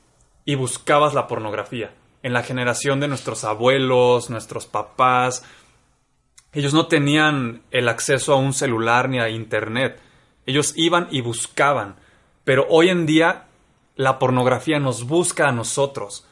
y 0.46 0.54
buscabas 0.54 1.12
la 1.12 1.26
pornografía. 1.26 1.92
En 2.22 2.32
la 2.32 2.42
generación 2.42 3.00
de 3.00 3.08
nuestros 3.08 3.44
abuelos, 3.44 4.30
nuestros 4.30 4.64
papás, 4.64 5.44
ellos 6.54 6.72
no 6.72 6.86
tenían 6.86 7.60
el 7.72 7.90
acceso 7.90 8.32
a 8.32 8.36
un 8.36 8.54
celular 8.54 9.10
ni 9.10 9.18
a 9.18 9.28
internet. 9.28 10.00
Ellos 10.46 10.72
iban 10.74 11.08
y 11.10 11.20
buscaban. 11.20 11.96
Pero 12.44 12.64
hoy 12.70 12.88
en 12.88 13.04
día 13.04 13.44
la 13.94 14.18
pornografía 14.18 14.80
nos 14.80 15.04
busca 15.04 15.46
a 15.46 15.52
nosotros. 15.52 16.26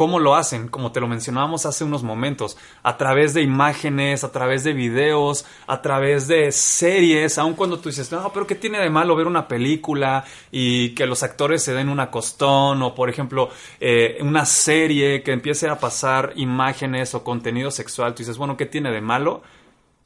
¿Cómo 0.00 0.18
lo 0.18 0.34
hacen? 0.34 0.68
Como 0.68 0.92
te 0.92 1.00
lo 1.00 1.08
mencionábamos 1.08 1.66
hace 1.66 1.84
unos 1.84 2.02
momentos, 2.02 2.56
a 2.82 2.96
través 2.96 3.34
de 3.34 3.42
imágenes, 3.42 4.24
a 4.24 4.32
través 4.32 4.64
de 4.64 4.72
videos, 4.72 5.44
a 5.66 5.82
través 5.82 6.26
de 6.26 6.52
series, 6.52 7.36
aun 7.36 7.52
cuando 7.52 7.78
tú 7.78 7.90
dices, 7.90 8.10
no, 8.10 8.32
pero 8.32 8.46
¿qué 8.46 8.54
tiene 8.54 8.78
de 8.78 8.88
malo 8.88 9.14
ver 9.14 9.26
una 9.26 9.46
película 9.46 10.24
y 10.50 10.94
que 10.94 11.04
los 11.04 11.22
actores 11.22 11.62
se 11.62 11.74
den 11.74 11.90
un 11.90 12.00
acostón 12.00 12.82
o, 12.82 12.94
por 12.94 13.10
ejemplo, 13.10 13.50
eh, 13.78 14.16
una 14.22 14.46
serie 14.46 15.22
que 15.22 15.32
empiece 15.32 15.68
a 15.68 15.78
pasar 15.78 16.32
imágenes 16.36 17.14
o 17.14 17.22
contenido 17.22 17.70
sexual? 17.70 18.14
Tú 18.14 18.20
dices, 18.22 18.38
bueno, 18.38 18.56
¿qué 18.56 18.64
tiene 18.64 18.90
de 18.90 19.02
malo? 19.02 19.42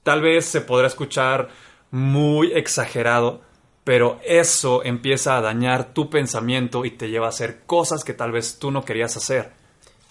Tal 0.03 0.23
vez 0.23 0.45
se 0.45 0.61
podrá 0.61 0.89
escuchar 0.89 1.51
muy 1.93 2.51
exagerado, 2.53 3.43
pero 3.85 4.19
eso 4.25 4.83
empieza 4.83 5.37
a 5.37 5.41
dañar 5.41 5.95
tu 5.95 6.11
pensamiento 6.11 6.85
y 6.85 6.91
te 6.91 7.11
lleva 7.11 7.27
a 7.27 7.29
hacer 7.29 7.61
cosas 7.65 8.03
que 8.03 8.13
tal 8.13 8.33
vez 8.33 8.59
tú 8.59 8.73
no 8.73 8.85
querías 8.85 9.17
hacer. 9.17 9.63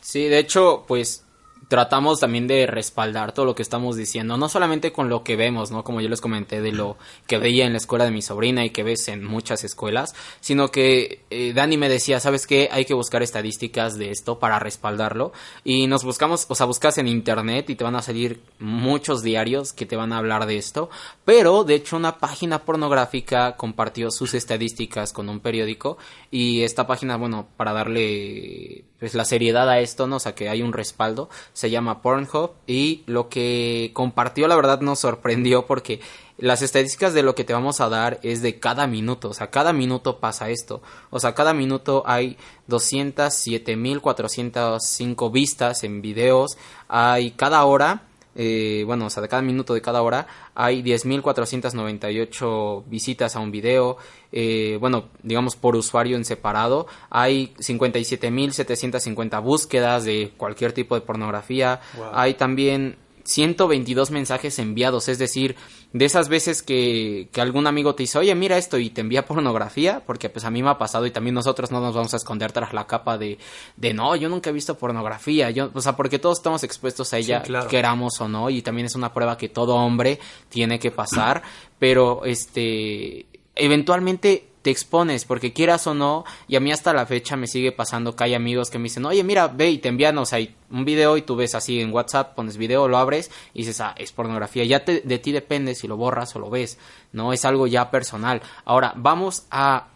Sí, 0.03 0.27
de 0.27 0.37
hecho, 0.37 0.83
pues 0.85 1.23
tratamos 1.69 2.19
también 2.19 2.45
de 2.45 2.67
respaldar 2.67 3.33
todo 3.33 3.45
lo 3.45 3.55
que 3.55 3.63
estamos 3.63 3.95
diciendo, 3.95 4.37
no 4.37 4.49
solamente 4.49 4.91
con 4.91 5.09
lo 5.09 5.23
que 5.23 5.35
vemos, 5.35 5.71
¿no? 5.71 5.83
Como 5.83 6.01
yo 6.01 6.09
les 6.09 6.21
comenté 6.21 6.61
de 6.61 6.71
lo 6.71 6.97
que 7.25 7.37
veía 7.37 7.65
en 7.65 7.71
la 7.71 7.77
escuela 7.77 8.05
de 8.05 8.11
mi 8.11 8.21
sobrina 8.21 8.65
y 8.65 8.69
que 8.69 8.83
ves 8.83 9.07
en 9.07 9.23
muchas 9.23 9.63
escuelas, 9.63 10.13
sino 10.39 10.67
que 10.67 11.23
eh, 11.29 11.53
Dani 11.53 11.77
me 11.77 11.89
decía, 11.89 12.19
¿sabes 12.19 12.45
qué? 12.45 12.69
Hay 12.71 12.85
que 12.85 12.93
buscar 12.93 13.23
estadísticas 13.23 13.97
de 13.97 14.11
esto 14.11 14.39
para 14.39 14.59
respaldarlo 14.59 15.31
y 15.63 15.87
nos 15.87 16.03
buscamos, 16.03 16.45
o 16.49 16.53
sea, 16.53 16.65
buscas 16.65 16.97
en 16.97 17.07
internet 17.07 17.69
y 17.69 17.75
te 17.75 17.83
van 17.83 17.95
a 17.95 18.01
salir 18.01 18.41
muchos 18.59 19.23
diarios 19.23 19.73
que 19.73 19.85
te 19.85 19.95
van 19.95 20.13
a 20.13 20.17
hablar 20.17 20.45
de 20.45 20.57
esto, 20.57 20.89
pero 21.25 21.63
de 21.63 21.75
hecho 21.75 21.95
una 21.95 22.17
página 22.19 22.65
pornográfica 22.65 23.55
compartió 23.55 24.11
sus 24.11 24.33
estadísticas 24.33 25.13
con 25.13 25.29
un 25.29 25.39
periódico 25.39 25.97
y 26.29 26.61
esta 26.63 26.85
página, 26.85 27.15
bueno, 27.15 27.47
para 27.57 27.73
darle 27.73 28.83
pues 29.03 29.15
la 29.15 29.25
seriedad 29.25 29.69
a 29.69 29.81
esto, 29.81 30.07
¿no? 30.07 30.15
O 30.15 30.19
sea, 30.19 30.33
que 30.33 30.47
hay 30.47 30.61
un 30.61 30.71
respaldo, 30.71 31.27
se 31.51 31.69
llama 31.69 32.01
Pornhub 32.01 32.51
y 32.67 33.03
lo 33.05 33.27
que 33.27 33.91
compartió 33.91 34.47
la 34.47 34.55
verdad 34.55 34.79
nos 34.79 34.99
sorprendió 34.99 35.65
porque 35.65 35.99
las 36.37 36.61
estadísticas 36.61 37.13
de 37.13 37.21
lo 37.21 37.35
que 37.35 37.43
te 37.43 37.51
vamos 37.51 37.81
a 37.81 37.89
dar 37.89 38.21
es 38.23 38.41
de 38.41 38.61
cada 38.61 38.87
minuto, 38.87 39.27
o 39.27 39.33
sea, 39.33 39.51
cada 39.51 39.73
minuto 39.73 40.19
pasa 40.19 40.49
esto, 40.49 40.81
o 41.09 41.19
sea, 41.19 41.35
cada 41.35 41.53
minuto 41.53 42.03
hay 42.05 42.37
207.405 42.69 45.31
vistas 45.33 45.83
en 45.83 46.01
videos, 46.01 46.57
hay 46.87 47.31
cada 47.31 47.65
hora 47.65 48.03
eh, 48.35 48.83
bueno, 48.85 49.05
o 49.05 49.09
sea, 49.09 49.21
de 49.21 49.29
cada 49.29 49.41
minuto 49.41 49.73
de 49.73 49.81
cada 49.81 50.01
hora 50.01 50.27
hay 50.55 50.81
10.498 50.83 52.83
visitas 52.87 53.35
a 53.35 53.39
un 53.39 53.51
video, 53.51 53.97
eh, 54.31 54.77
bueno, 54.79 55.05
digamos 55.21 55.55
por 55.55 55.75
usuario 55.75 56.17
en 56.17 56.25
separado, 56.25 56.87
hay 57.09 57.53
57.750 57.59 59.41
búsquedas 59.41 60.05
de 60.05 60.33
cualquier 60.37 60.73
tipo 60.73 60.95
de 60.95 61.01
pornografía, 61.01 61.81
Wow. 61.97 62.05
hay 62.13 62.33
también 62.35 62.97
122 63.23 64.11
mensajes 64.11 64.59
enviados, 64.59 65.07
es 65.07 65.17
decir, 65.17 65.55
de 65.93 66.05
esas 66.05 66.27
veces 66.27 66.61
que, 66.61 67.29
que 67.31 67.41
algún 67.41 67.67
amigo 67.67 67.95
te 67.95 68.03
dice, 68.03 68.17
oye, 68.17 68.33
mira 68.35 68.57
esto 68.57 68.79
y 68.79 68.89
te 68.89 69.01
envía 69.01 69.25
pornografía, 69.27 70.03
porque 70.05 70.29
pues 70.29 70.45
a 70.45 70.51
mí 70.51 70.61
me 70.63 70.69
ha 70.69 70.77
pasado 70.77 71.05
y 71.05 71.11
también 71.11 71.35
nosotros 71.35 71.71
no 71.71 71.79
nos 71.79 71.93
vamos 71.95 72.13
a 72.13 72.17
esconder 72.17 72.51
tras 72.51 72.73
la 72.73 72.87
capa 72.87 73.17
de, 73.17 73.37
de 73.77 73.93
no, 73.93 74.15
yo 74.15 74.29
nunca 74.29 74.49
he 74.49 74.53
visto 74.53 74.77
pornografía, 74.77 75.49
yo, 75.51 75.71
o 75.73 75.81
sea, 75.81 75.95
porque 75.95 76.19
todos 76.19 76.39
estamos 76.39 76.63
expuestos 76.63 77.13
a 77.13 77.17
ella, 77.17 77.41
Sí, 77.41 77.47
claro. 77.47 77.67
queramos 77.67 78.19
o 78.21 78.27
no, 78.27 78.49
y 78.49 78.61
también 78.61 78.87
es 78.87 78.95
una 78.95 79.13
prueba 79.13 79.37
que 79.37 79.49
todo 79.49 79.75
hombre 79.75 80.19
tiene 80.49 80.79
que 80.79 80.91
pasar, 80.91 81.43
pero 81.79 82.25
este, 82.25 83.25
eventualmente 83.55 84.47
te 84.63 84.71
expones, 84.71 85.25
porque 85.25 85.53
quieras 85.53 85.85
o 85.85 85.93
no, 85.93 86.23
y 86.47 86.55
a 86.55 86.59
mí 86.59 86.71
hasta 86.71 86.93
la 86.93 87.05
fecha 87.05 87.35
me 87.35 87.45
sigue 87.47 87.71
pasando 87.71 88.15
que 88.15 88.23
hay 88.23 88.33
amigos 88.33 88.69
que 88.71 88.79
me 88.79 88.85
dicen, 88.85 89.05
oye, 89.05 89.23
mira, 89.23 89.47
ve 89.49 89.69
y 89.69 89.77
te 89.77 89.89
envían, 89.89 90.17
o 90.17 90.25
sea, 90.25 90.39
un 90.71 90.85
video 90.85 91.17
y 91.17 91.21
tú 91.21 91.35
ves 91.35 91.53
así 91.53 91.79
en 91.81 91.93
WhatsApp, 91.93 92.33
pones 92.33 92.57
video, 92.57 92.87
lo 92.87 92.97
abres 92.97 93.29
y 93.53 93.59
dices, 93.59 93.79
ah, 93.81 93.93
es 93.97 94.11
pornografía. 94.13 94.63
Ya 94.63 94.83
te- 94.85 95.01
de 95.01 95.19
ti 95.19 95.31
depende 95.33 95.75
si 95.75 95.87
lo 95.87 95.97
borras 95.97 96.35
o 96.35 96.39
lo 96.39 96.49
ves, 96.49 96.79
¿no? 97.11 97.33
Es 97.33 97.45
algo 97.45 97.67
ya 97.67 97.91
personal. 97.91 98.41
Ahora, 98.65 98.93
vamos 98.95 99.45
a, 99.51 99.87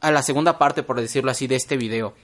a 0.00 0.10
la 0.10 0.22
segunda 0.22 0.58
parte, 0.58 0.82
por 0.82 1.00
decirlo 1.00 1.30
así, 1.30 1.46
de 1.46 1.56
este 1.56 1.76
video, 1.78 2.14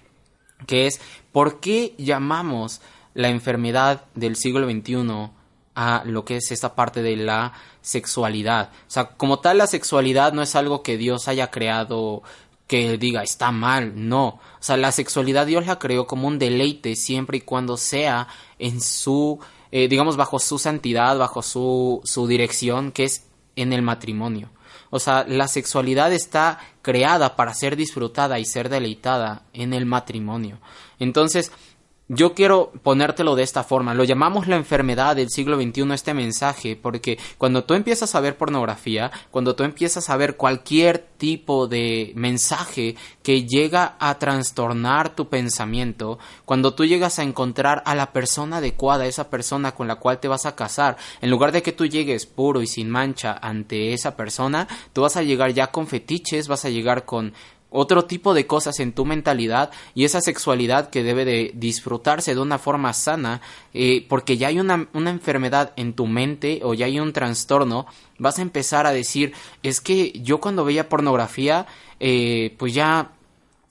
que 0.67 0.87
es, 0.87 1.01
¿por 1.33 1.59
qué 1.59 1.95
llamamos 1.97 2.81
la 3.15 3.31
enfermedad 3.31 4.05
del 4.15 4.37
siglo 4.37 4.69
XXI 4.71 5.31
a 5.81 6.03
lo 6.05 6.25
que 6.25 6.39
es 6.39 6.51
esta 6.51 6.75
parte 6.75 7.03
de 7.03 7.17
la 7.17 7.53
sexualidad? 7.81 8.71
O 8.89 8.91
sea, 8.91 9.11
como 9.11 9.39
tal, 9.39 9.59
la 9.59 9.69
sexualidad 9.69 10.33
no 10.33 10.43
es 10.43 10.57
algo 10.57 10.83
que 10.83 10.97
Dios 10.97 11.29
haya 11.29 11.53
creado 11.53 12.25
que 12.67 12.99
diga 12.99 13.23
está 13.23 13.53
mal, 13.53 13.93
no. 13.95 14.27
O 14.27 14.41
sea, 14.59 14.77
la 14.77 14.91
sexualidad 14.91 15.47
Dios 15.47 15.67
la 15.67 15.79
creó 15.79 16.09
como 16.09 16.27
un 16.27 16.39
deleite 16.39 16.97
siempre 16.97 17.39
y 17.39 17.43
cuando 17.43 17.77
sea 17.77 18.27
en 18.59 18.81
su, 18.81 19.39
eh, 19.71 19.87
digamos, 19.87 20.17
bajo 20.17 20.41
su 20.41 20.59
santidad, 20.59 21.17
bajo 21.17 21.43
su, 21.43 22.01
su 22.03 22.27
dirección, 22.27 22.91
que 22.91 23.05
es 23.05 23.27
en 23.55 23.73
el 23.73 23.83
matrimonio. 23.83 24.51
O 24.91 24.99
sea, 24.99 25.25
la 25.29 25.47
sexualidad 25.47 26.13
está 26.13 26.59
creada 26.83 27.37
para 27.37 27.55
ser 27.55 27.77
disfrutada 27.77 28.39
y 28.41 28.45
ser 28.45 28.69
deleitada 28.69 29.43
en 29.53 29.75
el 29.75 29.87
matrimonio. 29.87 30.59
Entonces, 30.99 31.53
yo 32.09 32.35
quiero 32.35 32.73
ponértelo 32.83 33.37
de 33.37 33.43
esta 33.43 33.65
forma. 33.65 33.93
Lo 33.93 34.05
llamamos 34.05 34.49
la 34.49 34.57
enfermedad 34.57 35.15
del 35.15 35.29
siglo 35.29 35.61
XXI 35.61 35.93
este 35.93 36.15
mensaje 36.15 36.75
porque 36.75 37.19
cuando 37.37 37.65
tú 37.65 37.75
empiezas 37.75 38.15
a 38.15 38.21
ver 38.21 38.39
pornografía, 38.39 39.11
cuando 39.31 39.55
tú 39.55 39.63
empiezas 39.65 40.09
a 40.09 40.17
ver 40.17 40.37
cualquier 40.37 40.99
tipo 41.19 41.67
de 41.67 42.13
mensaje 42.15 42.97
que 43.23 43.45
llega 43.45 43.97
a 43.99 44.19
trastornar 44.19 45.15
tu 45.15 45.29
pensamiento, 45.29 46.19
cuando 46.47 46.75
tú 46.75 46.87
llegas 46.87 47.19
a 47.19 47.25
encontrar 47.25 47.83
a 47.85 47.95
la 47.95 48.13
persona 48.13 48.57
adecuada, 48.57 49.07
esa 49.07 49.29
persona 49.29 49.73
con 49.73 49.87
la 49.87 49.97
cual 49.97 50.19
te 50.19 50.29
vas 50.29 50.47
a 50.47 50.57
casar, 50.57 50.97
en 51.21 51.31
lugar 51.31 51.53
de 51.53 51.63
que 51.63 51.73
tú 51.73 51.85
llegues 51.85 52.25
puro 52.25 52.63
y 52.63 52.67
sin 52.67 52.89
mancha 52.89 53.39
ante 53.43 53.93
esa 53.93 54.17
persona, 54.17 54.67
tú 54.95 55.03
vas 55.03 55.17
a 55.17 55.23
llegar 55.23 55.53
ya 55.53 55.67
con 55.67 55.87
fetiches, 55.87 56.49
vas 56.49 56.65
a 56.65 56.71
llegar 56.71 57.05
con 57.05 57.35
otro 57.71 58.05
tipo 58.07 58.35
de 58.35 58.47
cosas 58.47 58.81
en 58.81 58.93
tu 58.93 59.05
mentalidad 59.05 59.71
y 59.95 60.05
esa 60.05 60.21
sexualidad 60.21 60.91
que 60.91 61.03
debe 61.03 61.25
de 61.25 61.53
disfrutarse 61.55 62.35
de 62.35 62.41
una 62.41 62.59
forma 62.59 62.93
sana 62.93 63.41
eh, 63.75 64.07
porque 64.09 64.37
ya 64.37 64.49
hay 64.49 64.59
una, 64.59 64.89
una 64.95 65.11
enfermedad 65.11 65.73
en 65.77 65.93
tu 65.93 66.07
mente 66.07 66.61
o 66.63 66.75
ya 66.75 66.87
hay 66.87 66.99
un 66.99 67.13
trastorno 67.13 67.87
vas 68.19 68.39
a 68.39 68.43
empezar 68.43 68.87
a 68.87 68.93
decir 68.93 69.33
es 69.63 69.81
que 69.81 70.13
yo 70.23 70.41
cuando 70.41 70.65
veía 70.65 70.89
pornografía 70.89 71.67
eh, 72.01 72.55
pues 72.59 72.73
ya 72.75 73.11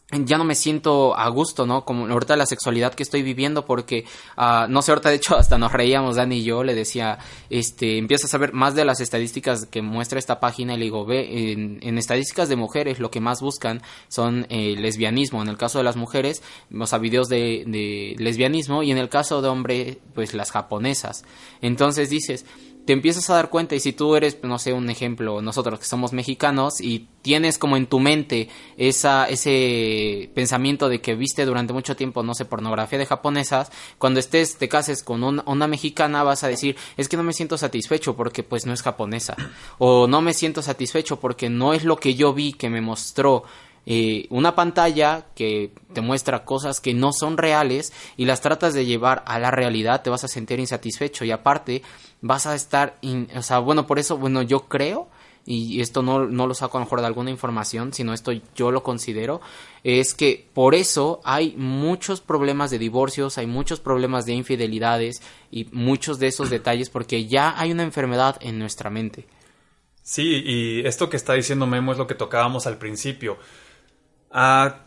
ya 0.09 0.37
no 0.37 0.45
me 0.45 0.55
siento 0.55 1.17
a 1.17 1.27
gusto, 1.27 1.65
¿no? 1.65 1.83
Como 1.83 2.07
ahorita 2.07 2.37
la 2.37 2.45
sexualidad 2.45 2.93
que 2.93 3.03
estoy 3.03 3.23
viviendo 3.23 3.65
porque, 3.65 4.05
ah, 4.37 4.65
no 4.69 4.81
sé, 4.81 4.91
ahorita 4.91 5.09
de 5.09 5.15
hecho 5.15 5.35
hasta 5.37 5.57
nos 5.57 5.73
reíamos, 5.73 6.15
Dani 6.15 6.37
y 6.37 6.43
yo, 6.43 6.63
le 6.63 6.75
decía, 6.75 7.19
este, 7.49 7.97
empiezas 7.97 8.33
a 8.33 8.37
ver 8.37 8.53
más 8.53 8.73
de 8.73 8.85
las 8.85 9.01
estadísticas 9.01 9.65
que 9.65 9.81
muestra 9.81 10.17
esta 10.17 10.39
página 10.39 10.75
y 10.75 10.77
le 10.77 10.85
digo, 10.85 11.05
ve, 11.05 11.51
en, 11.81 11.97
estadísticas 11.97 12.47
de 12.47 12.55
mujeres 12.55 12.99
lo 12.99 13.11
que 13.11 13.19
más 13.19 13.41
buscan 13.41 13.81
son 14.07 14.45
eh, 14.49 14.75
lesbianismo, 14.77 15.41
en 15.41 15.49
el 15.49 15.57
caso 15.57 15.79
de 15.79 15.83
las 15.83 15.97
mujeres, 15.97 16.41
o 16.79 16.87
sea, 16.87 16.99
videos 16.99 17.27
de, 17.27 17.63
de 17.67 18.15
lesbianismo 18.17 18.83
y 18.83 18.91
en 18.91 18.97
el 18.97 19.09
caso 19.09 19.41
de 19.41 19.49
hombre, 19.49 19.99
pues 20.15 20.33
las 20.33 20.51
japonesas. 20.51 21.25
Entonces 21.61 22.09
dices, 22.09 22.45
te 22.87 22.93
empiezas 22.93 23.29
a 23.29 23.33
dar 23.35 23.49
cuenta 23.49 23.75
y 23.75 23.81
si 23.81 23.91
tú 23.91 24.15
eres, 24.15 24.37
no 24.43 24.57
sé, 24.57 24.71
un 24.71 24.89
ejemplo, 24.89 25.41
nosotros 25.41 25.77
que 25.77 25.85
somos 25.85 26.13
mexicanos 26.13 26.79
y 26.79 27.09
tienes 27.21 27.57
como 27.57 27.75
en 27.75 27.85
tu 27.85 27.99
mente 27.99 28.47
esa, 28.77 29.27
ese 29.27 30.31
pensamiento 30.33 30.87
de 30.87 31.01
que 31.01 31.13
viste 31.13 31.45
durante 31.45 31.73
mucho 31.73 31.97
tiempo, 31.97 32.23
no 32.23 32.33
sé, 32.33 32.45
pornografía 32.45 32.97
de 32.97 33.05
japonesas, 33.05 33.71
cuando 33.97 34.21
estés, 34.21 34.57
te 34.57 34.69
cases 34.69 35.03
con 35.03 35.25
un- 35.25 35.43
una 35.45 35.67
mexicana 35.67 36.23
vas 36.23 36.45
a 36.45 36.47
decir, 36.47 36.77
es 36.95 37.09
que 37.09 37.17
no 37.17 37.23
me 37.23 37.33
siento 37.33 37.57
satisfecho 37.57 38.15
porque 38.15 38.41
pues 38.43 38.65
no 38.65 38.71
es 38.73 38.81
japonesa, 38.81 39.35
o 39.77 40.07
no 40.07 40.21
me 40.21 40.33
siento 40.33 40.61
satisfecho 40.61 41.19
porque 41.19 41.49
no 41.49 41.73
es 41.73 41.83
lo 41.83 41.97
que 41.97 42.15
yo 42.15 42.33
vi 42.33 42.53
que 42.53 42.69
me 42.69 42.79
mostró 42.79 43.43
eh, 43.89 44.27
una 44.31 44.53
pantalla 44.53 45.27
que 45.33 45.71
te 45.93 46.01
muestra 46.01 46.43
cosas 46.43 46.81
que 46.81 46.93
no 46.93 47.13
son 47.13 47.37
reales 47.37 47.93
y 48.17 48.25
las 48.25 48.41
tratas 48.41 48.73
de 48.73 48.85
llevar 48.85 49.23
a 49.25 49.39
la 49.39 49.49
realidad, 49.49 50.01
te 50.01 50.09
vas 50.09 50.25
a 50.25 50.27
sentir 50.27 50.59
insatisfecho 50.59 51.23
y 51.23 51.31
aparte 51.31 51.83
vas 52.19 52.47
a 52.47 52.53
estar, 52.53 52.99
o 53.33 53.41
sea, 53.41 53.59
bueno, 53.59 53.87
por 53.87 53.97
eso, 53.97 54.17
bueno, 54.17 54.41
yo 54.41 54.67
creo, 54.67 55.07
y 55.45 55.79
esto 55.79 56.03
no, 56.03 56.27
no 56.27 56.47
lo 56.47 56.53
saco 56.53 56.77
a 56.77 56.81
lo 56.81 56.85
mejor 56.85 56.99
de 56.99 57.07
alguna 57.07 57.31
información, 57.31 57.93
sino 57.93 58.13
esto 58.13 58.33
yo 58.57 58.71
lo 58.71 58.83
considero, 58.83 59.39
es 59.85 60.13
que 60.13 60.49
por 60.53 60.75
eso 60.75 61.21
hay 61.23 61.55
muchos 61.55 62.19
problemas 62.19 62.71
de 62.71 62.79
divorcios, 62.79 63.37
hay 63.37 63.47
muchos 63.47 63.79
problemas 63.79 64.25
de 64.25 64.33
infidelidades 64.33 65.21
y 65.49 65.69
muchos 65.71 66.19
de 66.19 66.27
esos 66.27 66.49
detalles 66.49 66.89
porque 66.89 67.25
ya 67.25 67.57
hay 67.57 67.71
una 67.71 67.83
enfermedad 67.83 68.35
en 68.41 68.59
nuestra 68.59 68.89
mente. 68.89 69.27
Sí, 70.03 70.41
y 70.45 70.85
esto 70.85 71.09
que 71.09 71.15
está 71.15 71.35
diciendo 71.35 71.67
Memo 71.67 71.93
es 71.93 71.97
lo 71.97 72.07
que 72.07 72.15
tocábamos 72.15 72.67
al 72.67 72.77
principio. 72.77 73.37
A 74.31 74.79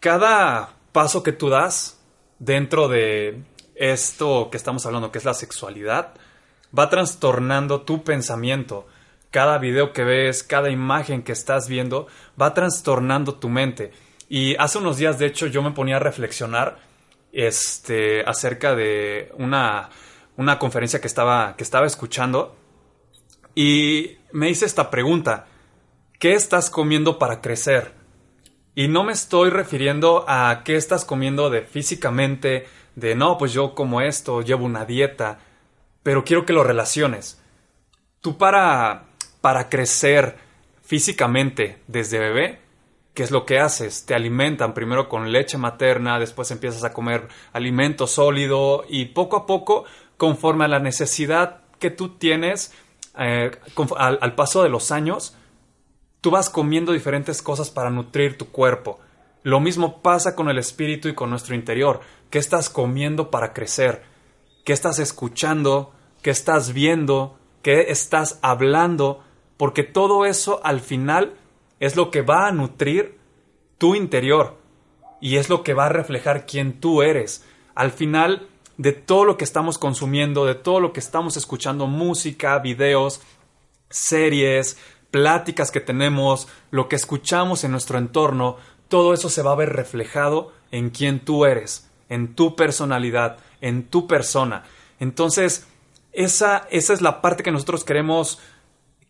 cada 0.00 0.74
paso 0.92 1.22
que 1.22 1.32
tú 1.32 1.48
das 1.48 2.00
dentro 2.38 2.88
de 2.88 3.42
esto 3.74 4.48
que 4.50 4.56
estamos 4.56 4.84
hablando, 4.86 5.12
que 5.12 5.18
es 5.18 5.24
la 5.24 5.34
sexualidad, 5.34 6.14
va 6.76 6.90
trastornando 6.90 7.82
tu 7.82 8.04
pensamiento. 8.04 8.86
Cada 9.30 9.58
video 9.58 9.92
que 9.92 10.04
ves, 10.04 10.42
cada 10.42 10.70
imagen 10.70 11.22
que 11.22 11.32
estás 11.32 11.68
viendo, 11.68 12.06
va 12.40 12.54
trastornando 12.54 13.34
tu 13.34 13.48
mente. 13.48 13.92
Y 14.28 14.56
hace 14.56 14.78
unos 14.78 14.98
días, 14.98 15.18
de 15.18 15.26
hecho, 15.26 15.46
yo 15.46 15.62
me 15.62 15.72
ponía 15.72 15.96
a 15.96 16.00
reflexionar 16.00 16.78
este, 17.32 18.22
acerca 18.22 18.74
de 18.74 19.32
una, 19.36 19.90
una 20.36 20.58
conferencia 20.58 21.00
que 21.00 21.06
estaba, 21.06 21.56
que 21.56 21.64
estaba 21.64 21.86
escuchando 21.86 22.56
y 23.54 24.18
me 24.32 24.50
hice 24.50 24.66
esta 24.66 24.90
pregunta. 24.90 25.46
¿Qué 26.18 26.34
estás 26.34 26.70
comiendo 26.70 27.18
para 27.18 27.40
crecer? 27.40 27.97
Y 28.78 28.86
no 28.86 29.02
me 29.02 29.12
estoy 29.12 29.50
refiriendo 29.50 30.24
a 30.28 30.62
qué 30.64 30.76
estás 30.76 31.04
comiendo 31.04 31.50
de 31.50 31.62
físicamente, 31.62 32.68
de 32.94 33.16
no, 33.16 33.36
pues 33.36 33.52
yo 33.52 33.74
como 33.74 34.00
esto, 34.00 34.40
llevo 34.40 34.66
una 34.66 34.84
dieta, 34.84 35.40
pero 36.04 36.22
quiero 36.22 36.46
que 36.46 36.52
lo 36.52 36.62
relaciones. 36.62 37.42
Tú 38.20 38.38
para, 38.38 39.06
para 39.40 39.68
crecer 39.68 40.36
físicamente 40.84 41.82
desde 41.88 42.20
bebé, 42.20 42.60
¿qué 43.14 43.24
es 43.24 43.32
lo 43.32 43.44
que 43.44 43.58
haces? 43.58 44.06
Te 44.06 44.14
alimentan 44.14 44.74
primero 44.74 45.08
con 45.08 45.32
leche 45.32 45.58
materna, 45.58 46.20
después 46.20 46.48
empiezas 46.52 46.84
a 46.84 46.92
comer 46.92 47.26
alimento 47.52 48.06
sólido 48.06 48.84
y 48.88 49.06
poco 49.06 49.38
a 49.38 49.46
poco, 49.46 49.86
conforme 50.16 50.66
a 50.66 50.68
la 50.68 50.78
necesidad 50.78 51.62
que 51.80 51.90
tú 51.90 52.10
tienes, 52.10 52.72
eh, 53.18 53.50
al 53.96 54.34
paso 54.36 54.62
de 54.62 54.68
los 54.68 54.92
años, 54.92 55.36
tú 56.20 56.30
vas 56.30 56.50
comiendo 56.50 56.92
diferentes 56.92 57.42
cosas 57.42 57.70
para 57.70 57.90
nutrir 57.90 58.36
tu 58.38 58.46
cuerpo. 58.50 58.98
Lo 59.42 59.60
mismo 59.60 60.02
pasa 60.02 60.34
con 60.34 60.48
el 60.48 60.58
espíritu 60.58 61.08
y 61.08 61.14
con 61.14 61.30
nuestro 61.30 61.54
interior. 61.54 62.00
¿Qué 62.30 62.38
estás 62.38 62.68
comiendo 62.68 63.30
para 63.30 63.52
crecer? 63.52 64.02
¿Qué 64.64 64.72
estás 64.72 64.98
escuchando? 64.98 65.92
¿Qué 66.22 66.30
estás 66.30 66.72
viendo? 66.72 67.38
¿Qué 67.62 67.86
estás 67.90 68.38
hablando? 68.42 69.22
Porque 69.56 69.84
todo 69.84 70.26
eso 70.26 70.60
al 70.64 70.80
final 70.80 71.34
es 71.80 71.96
lo 71.96 72.10
que 72.10 72.22
va 72.22 72.48
a 72.48 72.52
nutrir 72.52 73.18
tu 73.78 73.94
interior 73.94 74.58
y 75.20 75.36
es 75.36 75.48
lo 75.48 75.62
que 75.62 75.74
va 75.74 75.86
a 75.86 75.90
reflejar 75.90 76.46
quién 76.46 76.80
tú 76.80 77.02
eres. 77.02 77.44
Al 77.74 77.92
final 77.92 78.48
de 78.76 78.92
todo 78.92 79.24
lo 79.24 79.36
que 79.36 79.44
estamos 79.44 79.78
consumiendo, 79.78 80.44
de 80.44 80.54
todo 80.54 80.80
lo 80.80 80.92
que 80.92 81.00
estamos 81.00 81.36
escuchando, 81.36 81.86
música, 81.86 82.58
videos, 82.58 83.20
series, 83.90 84.78
pláticas 85.10 85.70
que 85.70 85.80
tenemos, 85.80 86.48
lo 86.70 86.88
que 86.88 86.96
escuchamos 86.96 87.64
en 87.64 87.72
nuestro 87.72 87.98
entorno, 87.98 88.56
todo 88.88 89.14
eso 89.14 89.28
se 89.28 89.42
va 89.42 89.52
a 89.52 89.56
ver 89.56 89.72
reflejado 89.72 90.52
en 90.70 90.90
quién 90.90 91.20
tú 91.20 91.44
eres, 91.44 91.88
en 92.08 92.34
tu 92.34 92.56
personalidad, 92.56 93.38
en 93.60 93.84
tu 93.84 94.06
persona. 94.06 94.64
Entonces, 95.00 95.66
esa, 96.12 96.66
esa 96.70 96.92
es 96.92 97.00
la 97.00 97.20
parte 97.20 97.42
que 97.42 97.52
nosotros 97.52 97.84
queremos 97.84 98.38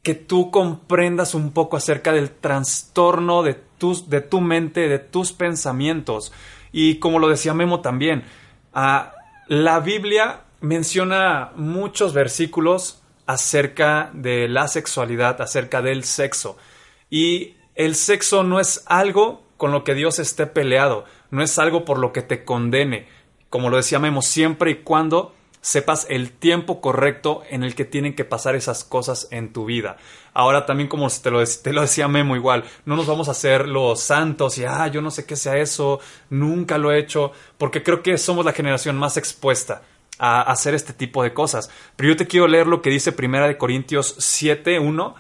que 0.03 0.15
tú 0.15 0.51
comprendas 0.51 1.35
un 1.35 1.53
poco 1.53 1.77
acerca 1.77 2.13
del 2.13 2.31
trastorno 2.31 3.43
de, 3.43 3.55
tus, 3.55 4.09
de 4.09 4.21
tu 4.21 4.41
mente, 4.41 4.89
de 4.89 4.99
tus 4.99 5.33
pensamientos. 5.33 6.33
Y 6.73 6.97
como 6.97 7.19
lo 7.19 7.29
decía 7.29 7.55
Memo 7.55 7.81
también, 7.81 8.25
ah, 8.73 9.13
la 9.49 9.81
Biblia 9.81 10.45
menciona 10.61 11.53
muchos 11.57 12.13
versículos 12.13 13.03
acerca 13.29 14.11
de 14.15 14.49
la 14.49 14.69
sexualidad, 14.69 15.41
acerca 15.43 15.83
del 15.83 16.03
sexo. 16.03 16.57
Y 17.11 17.57
el 17.75 17.95
sexo 17.95 18.43
no 18.43 18.59
es 18.59 18.83
algo 18.87 19.43
con 19.59 19.71
lo 19.71 19.85
que 19.85 19.93
Dios 19.93 20.19
esté 20.19 20.47
peleado, 20.47 21.05
no 21.31 21.43
es 21.43 21.59
algo 21.59 21.85
por 21.85 21.99
lo 21.99 22.15
que 22.15 22.23
te 22.23 22.45
condene. 22.45 23.07
Como 23.51 23.69
lo 23.69 23.77
decía 23.77 23.99
Memo, 23.99 24.23
siempre 24.23 24.71
y 24.71 24.75
cuando 24.77 25.35
sepas 25.61 26.07
el 26.09 26.33
tiempo 26.33 26.81
correcto 26.81 27.43
en 27.51 27.65
el 27.65 27.75
que 27.75 27.85
tienen 27.85 28.15
que 28.17 28.25
pasar 28.25 28.55
esas 28.57 28.83
cosas 28.83 29.29
en 29.31 29.53
tu 29.53 29.67
vida. 29.67 29.99
Ahora 30.33 30.65
también 30.65 30.89
como 30.89 31.07
te 31.09 31.31
lo, 31.31 31.45
te 31.45 31.73
lo 31.75 31.83
decía 31.83 32.09
Memo 32.09 32.35
igual, 32.35 32.65
no 32.87 32.97
nos 32.97 33.07
vamos 33.07 33.29
a 33.29 33.33
hacer 33.33 33.69
los 33.69 34.01
santos 34.01 34.57
y, 34.57 34.65
ah, 34.65 34.87
yo 34.87 35.03
no 35.03 35.11
sé 35.11 35.27
qué 35.27 35.37
sea 35.37 35.59
eso, 35.59 36.01
nunca 36.31 36.79
lo 36.79 36.93
he 36.93 36.99
hecho, 36.99 37.33
porque 37.59 37.83
creo 37.83 38.03
que 38.03 38.17
somos 38.17 38.47
la 38.47 38.53
generación 38.53 38.97
más 38.97 39.19
expuesta 39.19 39.83
a 40.19 40.43
hacer 40.43 40.75
este 40.75 40.93
tipo 40.93 41.23
de 41.23 41.33
cosas. 41.33 41.71
Pero 41.97 42.11
yo 42.11 42.17
te 42.17 42.27
quiero 42.27 42.49
leer 42.49 42.67
lo 42.67 42.83
que 42.83 42.91
dice 42.91 43.13
Primera 43.13 43.47
de 43.47 43.59
Corintios 43.59 44.15
7, 44.19 44.79
1, 44.79 45.15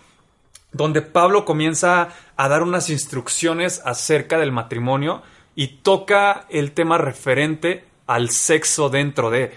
donde 0.72 1.02
Pablo 1.02 1.44
comienza 1.44 2.08
a 2.36 2.48
dar 2.48 2.62
unas 2.62 2.90
instrucciones 2.90 3.80
acerca 3.84 4.38
del 4.38 4.52
matrimonio 4.52 5.22
y 5.54 5.78
toca 5.82 6.46
el 6.50 6.72
tema 6.72 6.98
referente 6.98 7.84
al 8.06 8.30
sexo 8.30 8.88
dentro 8.88 9.30
de. 9.30 9.52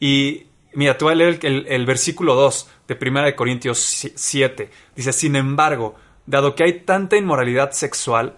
Y 0.00 0.46
mira, 0.74 0.98
te 0.98 1.04
voy 1.04 1.12
a 1.12 1.16
leer 1.16 1.38
el, 1.42 1.86
versículo 1.86 2.34
2 2.34 2.68
de 2.88 2.98
1 3.00 3.36
Corintios 3.36 3.78
7. 4.14 4.70
Dice, 4.94 5.12
sin 5.12 5.36
embargo, 5.36 5.94
dado 6.26 6.54
que 6.54 6.64
hay 6.64 6.80
tanta 6.80 7.16
inmoralidad 7.16 7.72
sexual, 7.72 8.36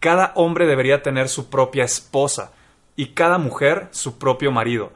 cada 0.00 0.32
hombre 0.36 0.66
debería 0.66 1.02
tener 1.02 1.28
su 1.28 1.50
propia 1.50 1.84
esposa 1.84 2.52
y 2.96 3.08
cada 3.08 3.38
mujer 3.38 3.88
su 3.90 4.18
propio 4.18 4.52
marido. 4.52 4.92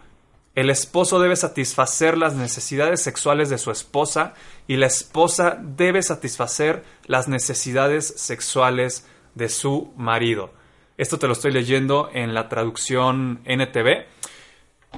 El 0.55 0.69
esposo 0.69 1.21
debe 1.21 1.37
satisfacer 1.37 2.19
las 2.19 2.35
necesidades 2.35 3.01
sexuales 3.01 3.51
de 3.51 3.59
su 3.59 3.71
esposa 3.71 4.35
y 4.67 4.77
la 4.77 4.87
esposa 4.87 5.59
debe 5.61 6.03
satisfacer 6.03 6.83
las 7.07 7.29
necesidades 7.29 8.07
sexuales 8.17 9.07
de 9.35 9.49
su 9.49 9.93
marido. 9.97 10.53
Esto 10.99 11.19
te 11.19 11.29
lo 11.29 11.35
estoy 11.35 11.53
leyendo 11.53 12.11
en 12.13 12.35
la 12.35 12.49
traducción 12.49 13.41
NTV, 13.45 14.07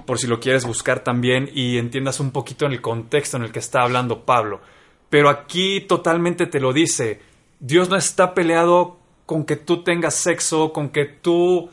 por 0.07 0.19
si 0.19 0.27
lo 0.27 0.41
quieres 0.41 0.65
buscar 0.65 1.05
también 1.05 1.51
y 1.53 1.77
entiendas 1.77 2.19
un 2.19 2.31
poquito 2.31 2.65
en 2.65 2.73
el 2.73 2.81
contexto 2.81 3.37
en 3.37 3.45
el 3.45 3.53
que 3.53 3.59
está 3.59 3.83
hablando 3.83 4.25
Pablo. 4.25 4.63
Pero 5.11 5.29
aquí 5.29 5.83
totalmente 5.83 6.47
te 6.47 6.61
lo 6.61 6.73
dice. 6.73 7.21
Dios 7.61 7.91
no 7.91 7.97
está 7.97 8.33
peleado 8.33 8.99
con 9.27 9.45
que 9.45 9.57
tú 9.57 9.85
tengas 9.85 10.15
sexo, 10.15 10.73
con 10.73 10.89
que 10.89 11.05
tú 11.05 11.71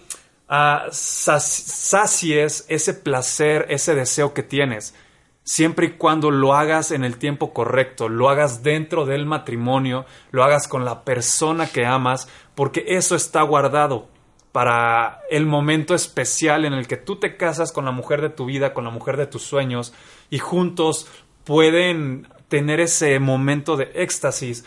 sac- 0.49 1.39
sacies 1.39 2.65
ese 2.67 2.93
placer, 2.93 3.65
ese 3.69 3.95
deseo 3.95 4.33
que 4.33 4.43
tienes. 4.43 4.95
Siempre 5.43 5.88
y 5.88 5.91
cuando 5.91 6.29
lo 6.31 6.53
hagas 6.53 6.91
en 6.91 7.03
el 7.03 7.17
tiempo 7.17 7.53
correcto, 7.53 8.07
lo 8.07 8.29
hagas 8.29 8.62
dentro 8.62 9.05
del 9.05 9.25
matrimonio, 9.25 10.05
lo 10.31 10.43
hagas 10.43 10.67
con 10.67 10.85
la 10.85 11.03
persona 11.03 11.67
que 11.67 11.85
amas, 11.85 12.27
porque 12.53 12.83
eso 12.88 13.15
está 13.15 13.41
guardado 13.41 14.09
para 14.51 15.21
el 15.29 15.45
momento 15.45 15.95
especial 15.95 16.65
en 16.65 16.73
el 16.73 16.88
que 16.88 16.97
tú 16.97 17.15
te 17.15 17.38
casas 17.38 17.71
con 17.71 17.85
la 17.85 17.91
mujer 17.91 18.21
de 18.21 18.29
tu 18.29 18.45
vida, 18.45 18.73
con 18.73 18.83
la 18.83 18.89
mujer 18.89 19.17
de 19.17 19.27
tus 19.27 19.43
sueños, 19.43 19.93
y 20.29 20.39
juntos 20.39 21.07
pueden 21.45 22.27
tener 22.47 22.79
ese 22.79 23.19
momento 23.19 23.75
de 23.75 23.91
éxtasis 23.95 24.65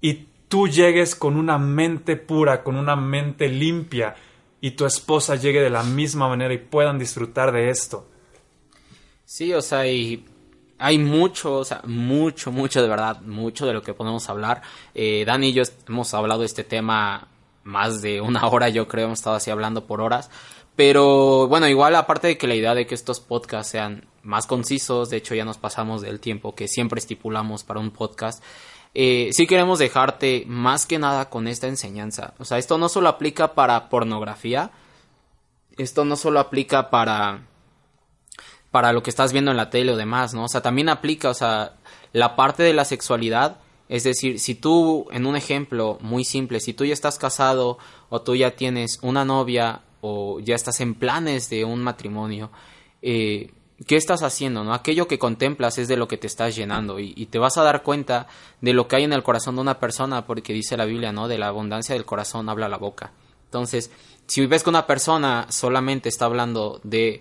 y 0.00 0.26
tú 0.48 0.68
llegues 0.68 1.14
con 1.14 1.36
una 1.36 1.58
mente 1.58 2.16
pura, 2.16 2.62
con 2.62 2.76
una 2.76 2.96
mente 2.96 3.48
limpia, 3.48 4.16
y 4.60 4.72
tu 4.72 4.86
esposa 4.86 5.36
llegue 5.36 5.60
de 5.60 5.70
la 5.70 5.82
misma 5.82 6.28
manera 6.28 6.52
y 6.52 6.58
puedan 6.58 6.98
disfrutar 6.98 7.52
de 7.52 7.70
esto. 7.70 8.06
Sí, 9.24 9.52
o 9.54 9.62
sea, 9.62 9.80
hay 9.80 10.98
mucho, 10.98 11.58
o 11.58 11.64
sea, 11.64 11.82
mucho, 11.84 12.50
mucho 12.50 12.82
de 12.82 12.88
verdad, 12.88 13.20
mucho 13.20 13.66
de 13.66 13.72
lo 13.72 13.82
que 13.82 13.94
podemos 13.94 14.28
hablar. 14.28 14.62
Eh, 14.94 15.24
Dani 15.26 15.48
y 15.48 15.52
yo 15.52 15.62
hemos 15.86 16.12
hablado 16.14 16.40
de 16.40 16.46
este 16.46 16.64
tema 16.64 17.28
más 17.64 18.02
de 18.02 18.20
una 18.20 18.46
hora, 18.48 18.68
yo 18.70 18.88
creo, 18.88 19.06
hemos 19.06 19.18
estado 19.20 19.36
así 19.36 19.50
hablando 19.50 19.86
por 19.86 20.00
horas. 20.00 20.30
Pero 20.76 21.46
bueno, 21.48 21.68
igual 21.68 21.94
aparte 21.94 22.28
de 22.28 22.38
que 22.38 22.46
la 22.46 22.54
idea 22.54 22.74
de 22.74 22.86
que 22.86 22.94
estos 22.94 23.20
podcasts 23.20 23.70
sean 23.70 24.06
más 24.22 24.46
concisos, 24.46 25.10
de 25.10 25.18
hecho 25.18 25.34
ya 25.34 25.44
nos 25.44 25.58
pasamos 25.58 26.00
del 26.00 26.20
tiempo 26.20 26.54
que 26.54 26.68
siempre 26.68 26.98
estipulamos 26.98 27.64
para 27.64 27.80
un 27.80 27.90
podcast. 27.90 28.42
Eh, 28.94 29.30
sí 29.32 29.46
queremos 29.46 29.78
dejarte 29.78 30.44
más 30.46 30.86
que 30.86 30.98
nada 30.98 31.30
con 31.30 31.46
esta 31.46 31.68
enseñanza. 31.68 32.34
O 32.38 32.44
sea, 32.44 32.58
esto 32.58 32.78
no 32.78 32.88
solo 32.88 33.08
aplica 33.08 33.54
para 33.54 33.88
pornografía, 33.88 34.70
esto 35.76 36.04
no 36.04 36.16
solo 36.16 36.40
aplica 36.40 36.90
para 36.90 37.46
para 38.70 38.92
lo 38.92 39.02
que 39.02 39.10
estás 39.10 39.32
viendo 39.32 39.50
en 39.50 39.56
la 39.56 39.70
tele 39.70 39.92
o 39.92 39.96
demás, 39.96 40.32
¿no? 40.34 40.44
O 40.44 40.48
sea, 40.48 40.62
también 40.62 40.88
aplica, 40.88 41.28
o 41.28 41.34
sea, 41.34 41.74
la 42.12 42.36
parte 42.36 42.62
de 42.62 42.72
la 42.72 42.84
sexualidad, 42.84 43.58
es 43.88 44.04
decir, 44.04 44.38
si 44.38 44.54
tú, 44.54 45.08
en 45.10 45.26
un 45.26 45.36
ejemplo 45.36 45.98
muy 46.00 46.24
simple, 46.24 46.60
si 46.60 46.72
tú 46.72 46.84
ya 46.84 46.92
estás 46.92 47.18
casado 47.18 47.78
o 48.08 48.22
tú 48.22 48.36
ya 48.36 48.52
tienes 48.52 49.00
una 49.02 49.24
novia 49.24 49.82
o 50.00 50.38
ya 50.40 50.54
estás 50.54 50.80
en 50.80 50.94
planes 50.94 51.50
de 51.50 51.64
un 51.64 51.82
matrimonio, 51.82 52.50
eh, 53.02 53.50
¿qué 53.86 53.96
estás 53.96 54.22
haciendo? 54.22 54.64
¿no? 54.64 54.74
Aquello 54.74 55.08
que 55.08 55.18
contemplas 55.18 55.78
es 55.78 55.88
de 55.88 55.96
lo 55.96 56.08
que 56.08 56.16
te 56.16 56.26
estás 56.26 56.54
llenando 56.54 56.98
y, 56.98 57.26
te 57.26 57.38
vas 57.38 57.58
a 57.58 57.62
dar 57.62 57.82
cuenta 57.82 58.26
de 58.60 58.72
lo 58.72 58.88
que 58.88 58.96
hay 58.96 59.04
en 59.04 59.12
el 59.12 59.22
corazón 59.22 59.56
de 59.56 59.62
una 59.62 59.78
persona 59.78 60.26
porque 60.26 60.52
dice 60.52 60.76
la 60.76 60.84
Biblia, 60.84 61.12
¿no? 61.12 61.28
De 61.28 61.38
la 61.38 61.48
abundancia 61.48 61.94
del 61.94 62.04
corazón 62.04 62.48
habla 62.48 62.68
la 62.68 62.76
boca. 62.76 63.12
Entonces, 63.44 63.90
si 64.26 64.44
ves 64.46 64.62
que 64.62 64.70
una 64.70 64.86
persona 64.86 65.46
solamente 65.50 66.08
está 66.08 66.26
hablando 66.26 66.80
de 66.84 67.20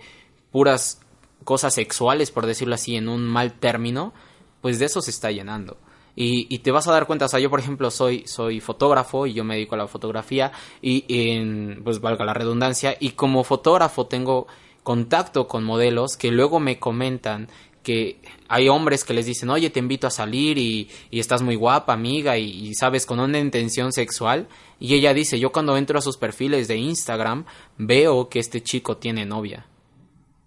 puras 0.52 1.02
cosas 1.44 1.74
sexuales, 1.74 2.32
por 2.32 2.46
decirlo 2.46 2.76
así, 2.76 2.96
en 2.96 3.10
un 3.10 3.26
mal 3.26 3.54
término, 3.54 4.14
pues 4.62 4.80
de 4.80 4.86
eso 4.86 5.02
se 5.02 5.12
está 5.12 5.32
llenando. 5.32 5.78
Y, 6.16 6.54
y, 6.54 6.60
te 6.60 6.72
vas 6.72 6.88
a 6.88 6.92
dar 6.92 7.08
cuenta, 7.08 7.26
o 7.26 7.28
sea, 7.30 7.40
yo 7.40 7.50
por 7.50 7.62
ejemplo 7.62 7.90
soy, 7.92 8.28
soy 8.28 8.60
fotógrafo 8.60 9.26
y 9.26 9.34
yo 9.34 9.46
me 9.46 9.56
dedico 9.56 9.76
a 9.76 9.78
la 9.78 9.88
fotografía 9.88 10.52
y 10.82 11.06
en, 11.08 11.82
pues 11.84 12.02
valga 12.02 12.26
la 12.26 12.34
redundancia, 12.34 12.98
y 13.00 13.12
como 13.12 13.46
fotógrafo 13.46 14.08
tengo 14.08 14.48
contacto 14.90 15.48
con 15.48 15.64
modelos 15.64 16.18
que 16.18 16.32
luego 16.32 16.60
me 16.60 16.80
comentan 16.80 17.48
que 17.84 18.20
hay 18.48 18.70
hombres 18.70 19.04
que 19.04 19.14
les 19.14 19.28
dicen, 19.28 19.52
oye, 19.52 19.70
te 19.70 19.78
invito 19.80 20.08
a 20.08 20.10
salir 20.10 20.58
y, 20.58 20.90
y 21.12 21.20
estás 21.20 21.44
muy 21.44 21.54
guapa, 21.54 21.94
amiga, 21.94 22.40
y, 22.40 22.50
y, 22.50 22.74
sabes, 22.74 23.06
con 23.06 23.20
una 23.20 23.38
intención 23.38 23.92
sexual. 23.92 24.48
Y 24.80 24.96
ella 24.96 25.14
dice, 25.14 25.38
yo 25.38 25.52
cuando 25.52 25.78
entro 25.78 26.00
a 26.00 26.02
sus 26.02 26.18
perfiles 26.18 26.68
de 26.68 26.78
Instagram 26.78 27.46
veo 27.78 28.30
que 28.30 28.40
este 28.40 28.64
chico 28.64 28.98
tiene 28.98 29.28
novia. 29.28 29.68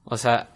O 0.06 0.16
sea, 0.16 0.52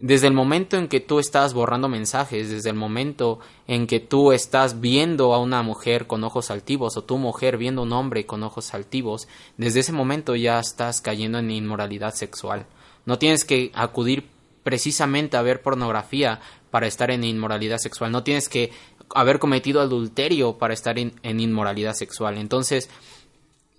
desde 0.00 0.26
el 0.26 0.34
momento 0.34 0.76
en 0.76 0.88
que 0.88 0.98
tú 0.98 1.20
estás 1.20 1.54
borrando 1.54 1.88
mensajes, 1.88 2.50
desde 2.50 2.70
el 2.70 2.76
momento 2.76 3.38
en 3.68 3.86
que 3.86 4.00
tú 4.00 4.32
estás 4.32 4.80
viendo 4.80 5.32
a 5.32 5.38
una 5.38 5.62
mujer 5.62 6.08
con 6.08 6.24
ojos 6.24 6.50
altivos 6.50 6.96
o 6.96 7.04
tu 7.04 7.18
mujer 7.18 7.56
viendo 7.56 7.82
a 7.82 7.84
un 7.84 7.92
hombre 7.92 8.26
con 8.26 8.42
ojos 8.42 8.74
altivos, 8.74 9.28
desde 9.58 9.78
ese 9.78 9.92
momento 9.92 10.34
ya 10.34 10.58
estás 10.58 11.00
cayendo 11.00 11.38
en 11.38 11.52
inmoralidad 11.52 12.12
sexual. 12.12 12.66
No 13.06 13.18
tienes 13.18 13.44
que 13.44 13.70
acudir 13.74 14.28
precisamente 14.62 15.36
a 15.36 15.42
ver 15.42 15.62
pornografía 15.62 16.40
para 16.70 16.86
estar 16.86 17.10
en 17.10 17.24
inmoralidad 17.24 17.78
sexual. 17.78 18.12
No 18.12 18.24
tienes 18.24 18.48
que 18.48 18.72
haber 19.14 19.38
cometido 19.38 19.80
adulterio 19.80 20.58
para 20.58 20.74
estar 20.74 20.98
en, 20.98 21.14
inmoralidad 21.22 21.94
sexual. 21.94 22.36
Entonces, 22.36 22.90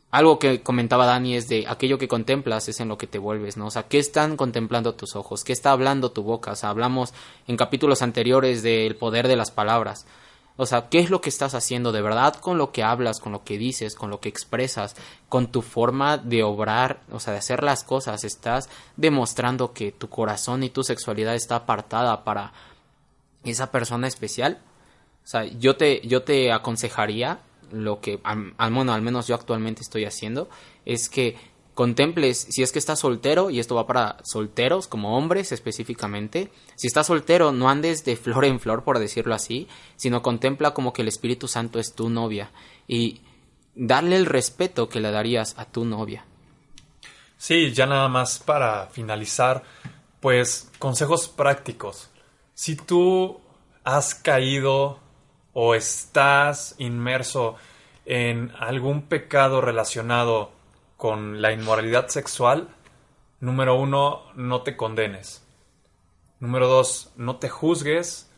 algo 0.09 0.39
que 0.39 0.61
comentaba 0.61 1.05
Dani 1.05 1.35
es 1.35 1.49
de 1.49 1.65
aquello 1.67 1.97
que 1.97 2.07
contemplas 2.07 2.69
es 2.69 2.79
en 2.79 2.87
lo 2.87 2.97
que 2.97 3.07
te 3.07 3.19
vuelves, 3.19 3.57
¿no? 3.57 3.67
O 3.67 3.71
sea, 3.71 3.83
¿qué 3.83 3.99
están 3.99 4.37
contemplando 4.37 4.95
tus 4.95 5.15
ojos? 5.15 5.43
¿Qué 5.43 5.51
está 5.51 5.71
hablando 5.71 6.11
tu 6.11 6.23
boca? 6.23 6.53
Hablamos 6.61 7.13
en 7.47 7.57
capítulos 7.57 8.01
anteriores 8.01 8.63
del 8.63 8.95
poder 8.95 9.27
de 9.27 9.35
las 9.35 9.51
palabras. 9.51 10.07
O 10.57 10.65
sea, 10.65 10.89
¿qué 10.89 10.99
es 10.99 11.09
lo 11.09 11.21
que 11.21 11.29
estás 11.29 11.53
haciendo 11.53 11.91
de 11.91 12.01
verdad 12.01 12.35
con 12.35 12.57
lo 12.57 12.71
que 12.71 12.83
hablas, 12.83 13.19
con 13.19 13.31
lo 13.31 13.43
que 13.43 13.57
dices, 13.57 13.95
con 13.95 14.09
lo 14.09 14.19
que 14.19 14.27
expresas, 14.27 14.95
con 15.29 15.51
tu 15.51 15.61
forma 15.61 16.17
de 16.17 16.43
obrar, 16.43 16.99
o 17.11 17.19
sea, 17.19 17.33
de 17.33 17.39
hacer 17.39 17.63
las 17.63 17.83
cosas? 17.83 18.23
Estás 18.23 18.69
demostrando 18.95 19.71
que 19.71 19.91
tu 19.91 20.09
corazón 20.09 20.63
y 20.63 20.69
tu 20.69 20.83
sexualidad 20.83 21.35
está 21.35 21.57
apartada 21.57 22.23
para 22.23 22.53
esa 23.43 23.71
persona 23.71 24.07
especial. 24.07 24.59
O 25.23 25.27
sea, 25.27 25.45
yo 25.45 25.77
te, 25.77 26.01
yo 26.07 26.23
te 26.23 26.51
aconsejaría 26.51 27.39
lo 27.71 28.01
que, 28.01 28.19
bueno, 28.71 28.93
al 28.93 29.01
menos 29.01 29.27
yo 29.27 29.35
actualmente 29.35 29.81
estoy 29.81 30.05
haciendo, 30.05 30.49
es 30.85 31.09
que 31.09 31.35
contemples 31.77 32.47
si 32.49 32.63
es 32.63 32.71
que 32.71 32.79
estás 32.79 32.97
soltero, 32.97 33.51
y 33.51 33.59
esto 33.59 33.75
va 33.75 33.85
para 33.85 34.17
solteros, 34.23 34.87
como 34.87 35.15
hombres 35.15 35.51
específicamente, 35.51 36.51
si 36.75 36.87
estás 36.87 37.05
soltero 37.05 37.51
no 37.51 37.69
andes 37.69 38.03
de 38.03 38.15
flor 38.15 38.45
en 38.45 38.59
flor, 38.59 38.83
por 38.83 38.97
decirlo 38.97 39.35
así, 39.35 39.67
sino 39.95 40.23
contempla 40.23 40.73
como 40.73 40.91
que 40.91 41.03
el 41.03 41.07
Espíritu 41.07 41.47
Santo 41.47 41.77
es 41.77 41.93
tu 41.93 42.09
novia 42.09 42.49
y 42.87 43.21
darle 43.75 44.15
el 44.15 44.25
respeto 44.25 44.89
que 44.89 44.99
le 44.99 45.11
darías 45.11 45.53
a 45.59 45.65
tu 45.65 45.85
novia. 45.85 46.25
Sí, 47.37 47.71
ya 47.71 47.85
nada 47.85 48.07
más 48.07 48.39
para 48.39 48.87
finalizar, 48.87 49.61
pues 50.19 50.71
consejos 50.79 51.27
prácticos. 51.27 52.09
Si 52.55 52.75
tú 52.75 53.39
has 53.83 54.15
caído 54.15 54.97
o 55.53 55.75
estás 55.75 56.73
inmerso 56.79 57.55
en 58.07 58.51
algún 58.57 59.03
pecado 59.03 59.61
relacionado 59.61 60.56
con 60.97 61.41
la 61.41 61.53
inmoralidad 61.53 62.07
sexual, 62.09 62.69
número 63.39 63.75
uno, 63.75 64.23
no 64.35 64.63
te 64.63 64.75
condenes. 64.75 65.43
Número 66.39 66.67
dos, 66.67 67.11
no 67.15 67.37
te 67.37 67.49
juzgues. 67.49 68.29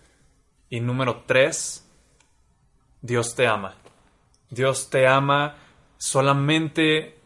Y 0.70 0.82
número 0.82 1.24
tres, 1.26 1.90
Dios 3.02 3.34
te 3.36 3.48
ama. 3.48 3.76
Dios 4.50 4.90
te 4.90 5.08
ama, 5.08 5.56
solamente 5.98 7.20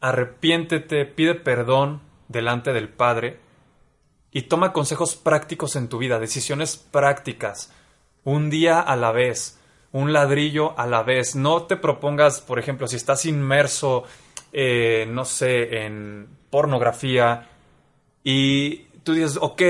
arrepiéntete, 0.00 1.06
pide 1.06 1.34
perdón 1.34 2.00
delante 2.28 2.72
del 2.72 2.88
Padre 2.88 3.40
y 4.30 4.42
toma 4.42 4.72
consejos 4.72 5.16
prácticos 5.16 5.76
en 5.76 5.88
tu 5.88 5.98
vida, 5.98 6.18
decisiones 6.18 6.76
prácticas 6.76 7.72
un 8.22 8.50
día 8.50 8.80
a 8.80 8.96
la 8.96 9.12
vez, 9.12 9.58
un 9.92 10.12
ladrillo 10.12 10.78
a 10.78 10.86
la 10.86 11.02
vez. 11.02 11.36
No 11.36 11.62
te 11.62 11.76
propongas, 11.76 12.40
por 12.40 12.58
ejemplo, 12.58 12.88
si 12.88 12.96
estás 12.96 13.24
inmerso, 13.26 14.04
eh, 14.52 15.06
no 15.08 15.24
sé, 15.24 15.84
en 15.84 16.28
pornografía 16.50 17.48
y 18.22 18.78
tú 19.02 19.12
dices, 19.12 19.38
ok, 19.40 19.62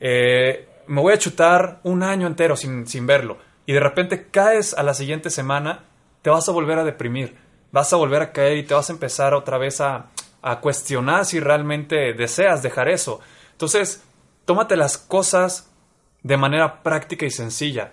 eh, 0.00 0.68
me 0.86 1.00
voy 1.00 1.12
a 1.12 1.18
chutar 1.18 1.80
un 1.84 2.02
año 2.02 2.26
entero 2.26 2.56
sin, 2.56 2.86
sin 2.86 3.06
verlo 3.06 3.38
y 3.66 3.72
de 3.72 3.80
repente 3.80 4.28
caes 4.30 4.74
a 4.74 4.82
la 4.82 4.94
siguiente 4.94 5.30
semana, 5.30 5.84
te 6.22 6.30
vas 6.30 6.48
a 6.48 6.52
volver 6.52 6.78
a 6.78 6.84
deprimir, 6.84 7.36
vas 7.70 7.92
a 7.92 7.96
volver 7.96 8.22
a 8.22 8.32
caer 8.32 8.58
y 8.58 8.62
te 8.64 8.74
vas 8.74 8.90
a 8.90 8.92
empezar 8.92 9.34
otra 9.34 9.58
vez 9.58 9.80
a, 9.80 10.10
a 10.42 10.60
cuestionar 10.60 11.24
si 11.24 11.40
realmente 11.40 12.12
deseas 12.12 12.62
dejar 12.62 12.88
eso. 12.88 13.20
Entonces, 13.52 14.02
tómate 14.44 14.76
las 14.76 14.98
cosas 14.98 15.70
de 16.22 16.36
manera 16.36 16.82
práctica 16.82 17.26
y 17.26 17.30
sencilla 17.30 17.92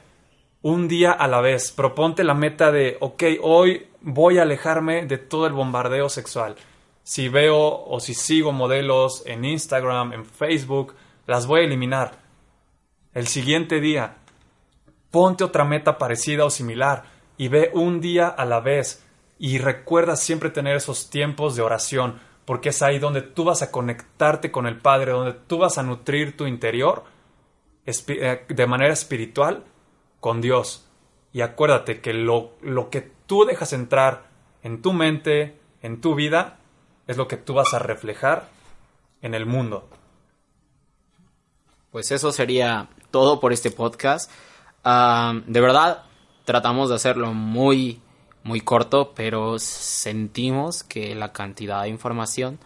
un 0.61 0.87
día 0.87 1.11
a 1.11 1.27
la 1.27 1.41
vez. 1.41 1.71
Proponte 1.71 2.23
la 2.23 2.33
meta 2.33 2.71
de, 2.71 2.97
ok, 2.99 3.23
hoy 3.41 3.87
voy 4.01 4.37
a 4.37 4.43
alejarme 4.43 5.05
de 5.05 5.17
todo 5.17 5.47
el 5.47 5.53
bombardeo 5.53 6.09
sexual. 6.09 6.55
Si 7.03 7.29
veo 7.29 7.85
o 7.85 7.99
si 7.99 8.13
sigo 8.13 8.51
modelos 8.51 9.23
en 9.25 9.45
Instagram, 9.45 10.13
en 10.13 10.25
Facebook, 10.25 10.95
las 11.25 11.47
voy 11.47 11.61
a 11.61 11.63
eliminar. 11.63 12.19
El 13.13 13.27
siguiente 13.27 13.79
día, 13.79 14.17
ponte 15.11 15.43
otra 15.43 15.63
meta 15.63 15.97
parecida 15.97 16.45
o 16.45 16.49
similar 16.49 17.03
y 17.37 17.47
ve 17.47 17.71
un 17.73 18.01
día 18.01 18.27
a 18.27 18.45
la 18.45 18.59
vez. 18.59 19.03
Y 19.39 19.57
recuerda 19.57 20.15
siempre 20.15 20.49
tener 20.49 20.75
esos 20.75 21.09
tiempos 21.09 21.55
de 21.55 21.61
oración, 21.61 22.19
porque 22.45 22.69
es 22.69 22.81
ahí 22.81 22.99
donde 22.99 23.21
tú 23.21 23.45
vas 23.45 23.61
a 23.61 23.71
conectarte 23.71 24.51
con 24.51 24.67
el 24.67 24.77
Padre, 24.77 25.11
donde 25.11 25.33
tú 25.33 25.59
vas 25.59 25.77
a 25.77 25.83
nutrir 25.83 26.35
tu 26.35 26.45
interior 26.45 27.05
eh, 27.85 28.45
de 28.47 28.67
manera 28.67 28.93
espiritual 28.93 29.63
con 30.19 30.41
Dios. 30.41 30.88
Y 31.31 31.41
acuérdate 31.41 32.01
que 32.01 32.13
lo, 32.13 32.51
lo 32.61 32.89
que 32.89 33.01
tú 33.01 33.45
dejas 33.45 33.73
entrar 33.73 34.27
en 34.63 34.81
tu 34.81 34.93
mente, 34.93 35.59
en 35.81 36.01
tu 36.01 36.15
vida, 36.15 36.57
es 37.07 37.17
lo 37.17 37.27
que 37.27 37.37
tú 37.37 37.53
vas 37.53 37.73
a 37.73 37.79
reflejar 37.79 38.49
en 39.21 39.33
el 39.33 39.45
mundo. 39.45 39.87
Pues 41.91 42.11
eso 42.11 42.31
sería 42.31 42.89
todo 43.11 43.39
por 43.39 43.53
este 43.53 43.71
podcast. 43.71 44.31
Uh, 44.85 45.41
de 45.45 45.61
verdad, 45.61 46.03
tratamos 46.45 46.89
de 46.89 46.95
hacerlo 46.95 47.33
muy, 47.33 47.99
muy 48.43 48.61
corto, 48.61 49.13
pero 49.15 49.59
sentimos 49.59 50.83
que 50.83 51.15
la 51.15 51.31
cantidad 51.33 51.83
de 51.83 51.89
información 51.89 52.59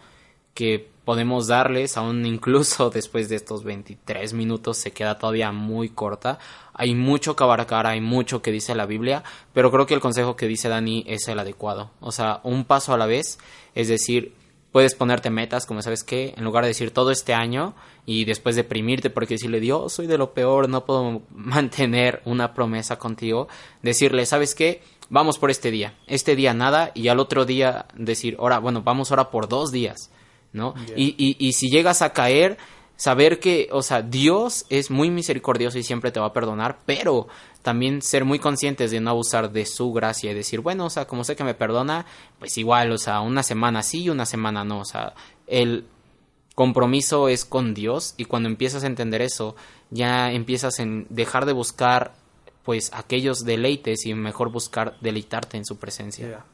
que 0.54 0.88
podemos 1.04 1.48
darles, 1.48 1.96
aún 1.96 2.24
incluso 2.26 2.90
después 2.94 3.28
de 3.28 3.36
estos 3.36 3.64
23 3.64 4.32
minutos, 4.32 4.78
se 4.78 4.92
queda 4.92 5.18
todavía 5.18 5.52
muy 5.52 5.90
corta. 5.90 6.38
Hay 6.72 6.94
mucho 6.94 7.36
que 7.36 7.44
abarcar, 7.44 7.86
hay 7.86 8.00
mucho 8.00 8.42
que 8.42 8.50
dice 8.50 8.74
la 8.74 8.86
Biblia, 8.86 9.22
pero 9.52 9.70
creo 9.70 9.86
que 9.86 9.94
el 9.94 10.00
consejo 10.00 10.36
que 10.36 10.48
dice 10.48 10.68
Dani 10.68 11.04
es 11.06 11.28
el 11.28 11.38
adecuado. 11.38 11.90
O 12.00 12.12
sea, 12.12 12.40
un 12.42 12.64
paso 12.64 12.94
a 12.94 12.98
la 12.98 13.06
vez, 13.06 13.38
es 13.74 13.88
decir, 13.88 14.34
puedes 14.72 14.94
ponerte 14.96 15.30
metas, 15.30 15.66
como 15.66 15.82
sabes 15.82 16.02
que, 16.02 16.34
en 16.36 16.42
lugar 16.42 16.64
de 16.64 16.68
decir 16.68 16.90
todo 16.90 17.12
este 17.12 17.32
año 17.32 17.74
y 18.06 18.24
después 18.24 18.56
deprimirte 18.56 19.08
porque 19.08 19.34
decirle, 19.34 19.60
Dios, 19.60 19.92
soy 19.92 20.08
de 20.08 20.18
lo 20.18 20.34
peor, 20.34 20.68
no 20.68 20.84
puedo 20.84 21.22
mantener 21.30 22.22
una 22.24 22.54
promesa 22.54 22.98
contigo, 22.98 23.46
decirle, 23.82 24.26
¿sabes 24.26 24.54
qué? 24.54 24.82
Vamos 25.10 25.38
por 25.38 25.50
este 25.50 25.70
día, 25.70 25.94
este 26.06 26.34
día 26.34 26.54
nada 26.54 26.90
y 26.94 27.08
al 27.08 27.20
otro 27.20 27.44
día 27.44 27.86
decir, 27.94 28.36
ahora, 28.40 28.58
bueno, 28.58 28.82
vamos 28.82 29.10
ahora 29.10 29.30
por 29.30 29.48
dos 29.48 29.70
días 29.70 30.10
¿no? 30.54 30.74
Y, 30.96 31.14
y, 31.18 31.36
y, 31.38 31.52
si 31.52 31.68
llegas 31.68 32.00
a 32.00 32.14
caer, 32.14 32.56
saber 32.96 33.40
que, 33.40 33.68
o 33.72 33.82
sea, 33.82 34.00
Dios 34.00 34.64
es 34.70 34.90
muy 34.90 35.10
misericordioso 35.10 35.78
y 35.78 35.82
siempre 35.82 36.12
te 36.12 36.20
va 36.20 36.26
a 36.26 36.32
perdonar, 36.32 36.78
pero 36.86 37.26
también 37.62 38.00
ser 38.00 38.24
muy 38.24 38.38
conscientes 38.38 38.90
de 38.90 39.00
no 39.00 39.10
abusar 39.10 39.50
de 39.50 39.66
su 39.66 39.92
gracia 39.92 40.30
y 40.30 40.34
decir, 40.34 40.60
bueno, 40.60 40.86
o 40.86 40.90
sea, 40.90 41.06
como 41.06 41.24
sé 41.24 41.36
que 41.36 41.44
me 41.44 41.54
perdona, 41.54 42.06
pues 42.38 42.56
igual, 42.56 42.92
o 42.92 42.98
sea, 42.98 43.20
una 43.20 43.42
semana 43.42 43.82
sí 43.82 44.04
y 44.04 44.10
una 44.10 44.26
semana 44.26 44.64
no, 44.64 44.80
o 44.80 44.84
sea, 44.84 45.14
el 45.46 45.86
compromiso 46.54 47.28
es 47.28 47.44
con 47.44 47.74
Dios 47.74 48.14
y 48.16 48.26
cuando 48.26 48.48
empiezas 48.48 48.84
a 48.84 48.86
entender 48.86 49.22
eso, 49.22 49.56
ya 49.90 50.30
empiezas 50.30 50.78
en 50.78 51.06
dejar 51.10 51.46
de 51.46 51.52
buscar 51.52 52.14
pues 52.62 52.90
aquellos 52.94 53.44
deleites 53.44 54.06
y 54.06 54.14
mejor 54.14 54.50
buscar 54.50 54.96
deleitarte 55.00 55.56
en 55.56 55.66
su 55.66 55.78
presencia. 55.78 56.26
Yeah. 56.26 56.44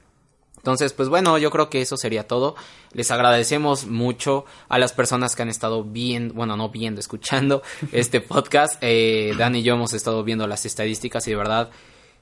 Entonces, 0.61 0.93
pues 0.93 1.09
bueno, 1.09 1.39
yo 1.39 1.51
creo 1.51 1.71
que 1.71 1.81
eso 1.81 1.97
sería 1.97 2.27
todo. 2.29 2.55
Les 2.93 3.11
agradecemos 3.11 3.87
mucho 3.87 4.45
a 4.69 4.79
las 4.79 4.93
personas 4.93 5.35
que 5.35 5.43
han 5.43 5.49
estado 5.49 5.83
viendo, 5.85 6.35
bueno, 6.35 6.57
no 6.57 6.69
viendo, 6.69 7.01
escuchando 7.01 7.63
este 7.93 8.21
podcast. 8.21 8.77
Eh, 8.83 9.33
Dan 9.39 9.57
y 9.57 9.63
yo 9.63 9.75
hemos 9.75 9.93
estado 9.95 10.23
viendo 10.23 10.47
las 10.47 10.67
estadísticas 10.67 11.27
y 11.27 11.31
de 11.31 11.37
verdad, 11.37 11.71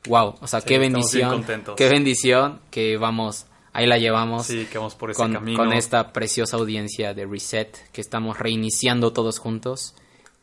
wow, 0.07 0.37
o 0.41 0.47
sea, 0.47 0.61
Sí, 0.61 0.67
qué 0.69 0.79
bendición, 0.79 1.45
qué 1.77 1.89
bendición 1.89 2.61
que 2.71 2.97
vamos, 2.97 3.47
ahí 3.73 3.87
la 3.87 3.99
llevamos 3.99 4.47
Sí, 4.47 4.67
que 4.71 4.79
vamos 4.79 4.95
por 4.95 5.11
ese 5.11 5.17
con, 5.21 5.33
camino. 5.35 5.59
con 5.59 5.73
esta 5.73 6.13
preciosa 6.13 6.57
audiencia 6.57 7.15
de 7.15 7.27
Reset 7.27 7.91
que 7.93 8.01
estamos 8.01 8.39
reiniciando 8.39 9.13
todos 9.13 9.39
juntos. 9.41 9.95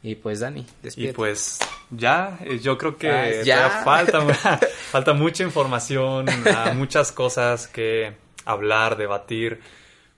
Y 0.03 0.15
pues 0.15 0.41
Dani, 0.41 0.59
Y 0.61 0.65
despídete. 0.83 1.13
pues 1.15 1.59
ya, 1.91 2.37
eh, 2.43 2.59
yo 2.59 2.77
creo 2.77 2.97
que 2.97 3.09
Ah, 3.11 3.43
ya. 3.43 3.69
falta, 3.83 4.21
falta 4.91 5.13
mucha 5.13 5.43
información, 5.43 6.25
ah, 6.53 6.73
muchas 6.75 7.11
cosas 7.11 7.67
que 7.67 8.15
hablar, 8.45 8.97
debatir. 8.97 9.59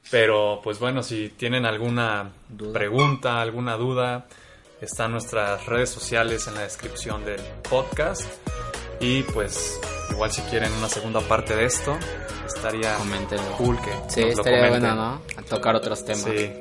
Pero 0.10 0.62
pues 0.64 0.80
bueno, 0.80 1.04
si 1.04 1.30
tienen 1.30 1.66
alguna 1.66 2.32
Duda. 2.48 2.72
pregunta, 2.74 3.42
alguna 3.42 3.76
duda, 3.76 4.26
están 4.80 5.12
nuestras 5.12 5.66
redes 5.66 5.90
sociales 5.90 6.48
en 6.48 6.56
la 6.56 6.62
descripción 6.62 7.26
del 7.26 7.42
podcast. 7.70 8.24
Y 9.02 9.24
pues 9.24 9.80
igual 10.12 10.32
si 10.32 10.42
quieren 10.44 10.72
una 10.74 10.88
segunda 10.88 11.20
parte 11.20 11.56
de 11.58 11.66
esto, 11.66 11.98
estaría 12.46 12.96
Coméntenlo. 12.96 13.52
cool 13.58 13.78
que 13.82 13.92
Sí, 14.08 14.22
nos 14.22 14.36
lo 14.36 14.42
estaría 14.42 14.60
comenten. 14.68 14.82
bueno, 14.96 14.96
¿no? 14.96 15.22
A 15.38 15.42
tocar 15.44 15.76
otros 15.76 16.06
temas. 16.06 16.22
Sí. 16.24 16.52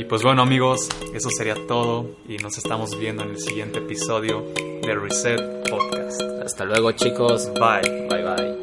Y 0.00 0.04
pues 0.04 0.22
bueno 0.22 0.40
amigos, 0.40 0.88
eso 1.12 1.28
sería 1.28 1.54
todo 1.68 2.16
y 2.26 2.38
nos 2.38 2.56
estamos 2.56 2.98
viendo 2.98 3.22
en 3.22 3.32
el 3.32 3.38
siguiente 3.38 3.80
episodio 3.80 4.46
de 4.54 4.94
Reset 4.94 5.68
Podcast. 5.68 6.22
Hasta 6.42 6.64
luego, 6.64 6.92
chicos. 6.92 7.50
Bye. 7.52 8.08
Bye 8.08 8.22
bye. 8.24 8.59